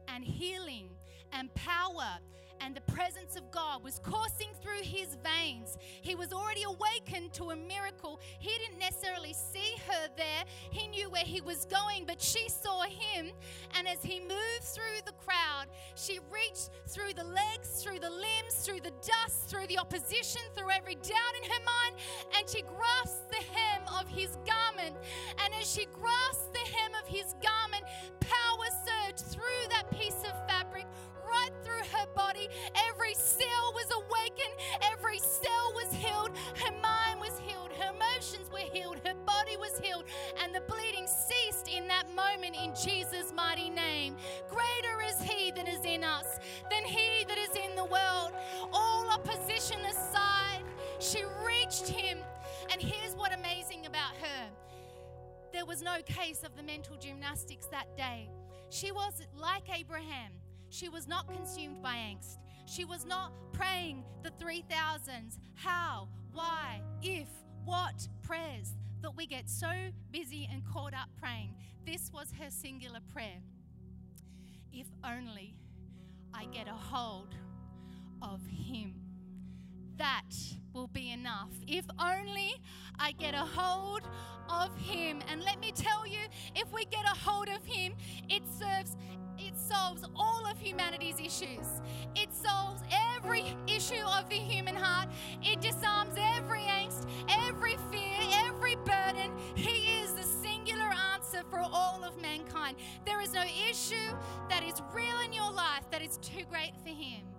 and 0.09 0.25
healing 0.25 0.89
and 1.33 1.53
power 1.55 2.19
and 2.61 2.75
the 2.75 2.81
presence 2.93 3.37
of 3.37 3.51
God 3.51 3.83
was 3.83 4.01
coursing 4.01 4.49
through 4.63 4.83
his 4.83 5.17
veins. 5.23 5.77
He 6.03 6.15
was 6.15 6.33
already 6.33 6.63
awakened 6.63 7.33
to 7.35 7.51
a 7.51 7.57
miracle. 7.57 8.21
He 8.39 8.51
didn't 8.59 8.79
necessarily 8.79 9.35
see 9.35 9.77
her 9.89 10.09
there, 10.17 10.45
he 10.71 10.89
knew 10.89 11.11
where 11.11 11.25
he 11.25 11.41
was 11.41 11.67
going, 11.67 12.05
but 12.07 12.21
she 12.21 12.49
saw 12.49 12.83
him. 12.83 13.31
And 13.77 13.87
as 13.87 14.03
he 14.03 14.21
moved 14.21 14.63
through 14.63 15.03
the 15.05 15.13
crowd, 15.13 15.67
she 15.95 16.19
reached 16.31 16.71
through 16.89 17.15
the 17.15 17.25
legs, 17.25 17.83
through 17.83 18.01
the 18.01 18.11
limbs, 18.11 18.55
through 18.55 18.81
the 18.81 18.93
dust, 19.03 19.49
through 19.49 19.67
the 19.69 19.79
opposition, 19.79 20.43
through 20.55 20.71
every 20.71 20.95
doubt 20.95 21.35
in 21.43 21.51
her 21.51 21.65
mind, 21.65 21.97
and 22.37 22.49
she 22.49 22.63
grasped 22.63 23.31
the 23.31 23.45
hem 23.53 23.76
of 24.01 24.09
his 24.09 24.37
garment. 24.47 24.97
And 25.45 25.55
as 25.61 25.71
she 25.71 25.87
grasped 25.93 26.53
the 26.53 26.77
hem 26.77 26.93
of 27.03 27.09
his 27.09 27.35
garment, 27.43 27.85
power 28.21 28.69
surged 28.85 29.27
through 29.33 29.69
that 29.71 29.91
piece 29.91 30.23
of 30.25 30.35
fabric 30.49 30.87
right 31.27 31.51
through 31.63 31.85
her 31.93 32.07
body. 32.15 32.49
Every 32.89 33.15
cell 33.15 33.73
was 33.75 33.91
awakened, 33.91 34.55
every 34.93 35.19
cell 35.19 35.73
was 35.75 35.93
healed, 35.93 36.31
her 36.63 36.73
mind 36.81 37.21
was 37.21 37.39
healed, 37.45 37.71
her 37.73 37.93
emotions 37.95 38.51
were 38.53 38.69
healed, 38.73 39.01
her 39.05 39.15
body 39.27 39.57
was 39.57 39.79
healed, 39.83 40.05
and 40.43 40.55
the 40.55 40.63
bleeding 40.63 41.07
ceased 41.07 41.69
in 41.69 41.89
that 41.89 42.07
moment 42.15 42.57
in 42.57 42.73
Jesus' 42.75 43.33
mighty 43.35 43.71
name. 43.71 44.17
Greater 44.49 45.03
is 45.09 45.21
He 45.21 45.51
that 45.53 45.69
is 45.69 45.85
in 45.85 46.05
us 46.05 46.39
than 46.71 46.85
He 46.85 47.25
that 47.25 47.39
is 47.39 47.55
in 47.57 47.77
the 47.77 47.85
world. 47.85 48.33
All 48.73 49.09
opposition 49.11 49.81
aside, 49.81 50.63
she 50.99 51.23
reached 51.45 51.89
Him. 51.89 52.19
What 53.27 53.37
amazing 53.37 53.87
about 53.87 54.15
her 54.23 54.47
there 55.53 55.67
was 55.67 55.83
no 55.83 55.97
case 56.03 56.45
of 56.45 56.55
the 56.57 56.63
mental 56.63 56.97
gymnastics 56.97 57.67
that 57.73 57.97
day. 57.97 58.31
She 58.71 58.93
was 58.93 59.21
like 59.35 59.65
Abraham. 59.69 60.31
She 60.69 60.89
was 60.89 61.09
not 61.09 61.27
consumed 61.27 61.83
by 61.83 61.97
angst. 61.97 62.37
She 62.67 62.85
was 62.85 63.05
not 63.05 63.33
praying 63.53 64.05
the 64.23 64.31
3000s. 64.31 65.39
How, 65.55 66.07
why, 66.33 66.81
if, 67.03 67.27
what 67.65 68.07
prayers 68.23 68.75
that 69.03 69.17
we 69.17 69.27
get 69.27 69.49
so 69.49 69.73
busy 70.13 70.49
and 70.53 70.63
caught 70.73 70.95
up 70.95 71.09
praying. 71.21 71.53
This 71.85 72.13
was 72.15 72.33
her 72.39 72.51
singular 72.51 73.01
prayer. 73.13 73.43
If 74.73 74.87
only 75.03 75.57
I 76.33 76.45
get 76.45 76.69
a 76.69 76.75
hold 76.75 77.35
of 78.23 78.41
Him. 78.47 79.06
That 79.99 80.31
will 80.73 80.89
be 80.89 81.11
enough. 81.11 81.51
If 81.67 81.87
only 81.99 82.55
I 82.99 83.13
get 83.13 83.35
a 83.35 83.39
hold 83.39 84.03
of 84.49 84.77
Him. 84.77 85.23
And 85.29 85.43
let 85.43 85.61
me 85.61 85.73
tell 85.73 86.07
you, 86.07 86.19
if 86.55 86.71
we 86.73 86.85
get 86.87 87.05
a 87.05 87.17
hold 87.17 87.49
of 87.49 87.65
Him, 87.65 87.95
it 88.29 88.43
serves 88.59 88.97
it 89.39 89.59
solves 89.59 90.03
all 90.17 90.47
of 90.47 90.59
humanity's 90.59 91.21
issues. 91.21 91.83
It 92.15 92.33
solves 92.33 92.83
every 93.17 93.45
issue 93.67 94.03
of 94.03 94.29
the 94.31 94.37
human 94.37 94.75
heart. 94.75 95.09
It 95.43 95.61
disarms 95.61 96.15
every 96.17 96.61
angst, 96.61 97.07
every 97.29 97.77
fear, 97.91 98.17
every 98.47 98.77
burden. 98.77 99.33
He 99.55 100.01
is 100.01 100.13
the 100.13 100.23
singular 100.23 100.91
answer 101.15 101.43
for 101.51 101.61
all 101.61 102.03
of 102.03 102.21
mankind. 102.21 102.79
There 103.05 103.21
is 103.21 103.35
no 103.35 103.43
issue 103.43 104.17
that 104.49 104.63
is 104.63 104.81
real 104.95 105.21
in 105.25 105.35
your 105.35 105.53
life 105.53 105.85
that 105.91 106.03
is 106.03 106.17
too 106.19 106.45
great 106.49 106.73
for 106.83 106.89
Him. 106.89 107.36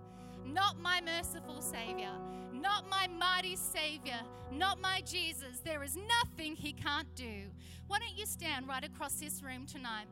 Not 0.52 0.80
my 0.80 1.00
merciful 1.02 1.60
Savior, 1.60 2.10
not 2.52 2.88
my 2.88 3.06
mighty 3.06 3.54
Savior, 3.54 4.18
not 4.50 4.80
my 4.80 5.02
Jesus. 5.02 5.60
There 5.62 5.82
is 5.82 5.96
nothing 5.96 6.56
He 6.56 6.72
can't 6.72 7.12
do. 7.14 7.44
Why 7.86 7.98
don't 7.98 8.16
you 8.16 8.24
stand 8.24 8.66
right 8.66 8.82
across 8.82 9.14
this 9.14 9.42
room 9.42 9.66
tonight? 9.66 10.06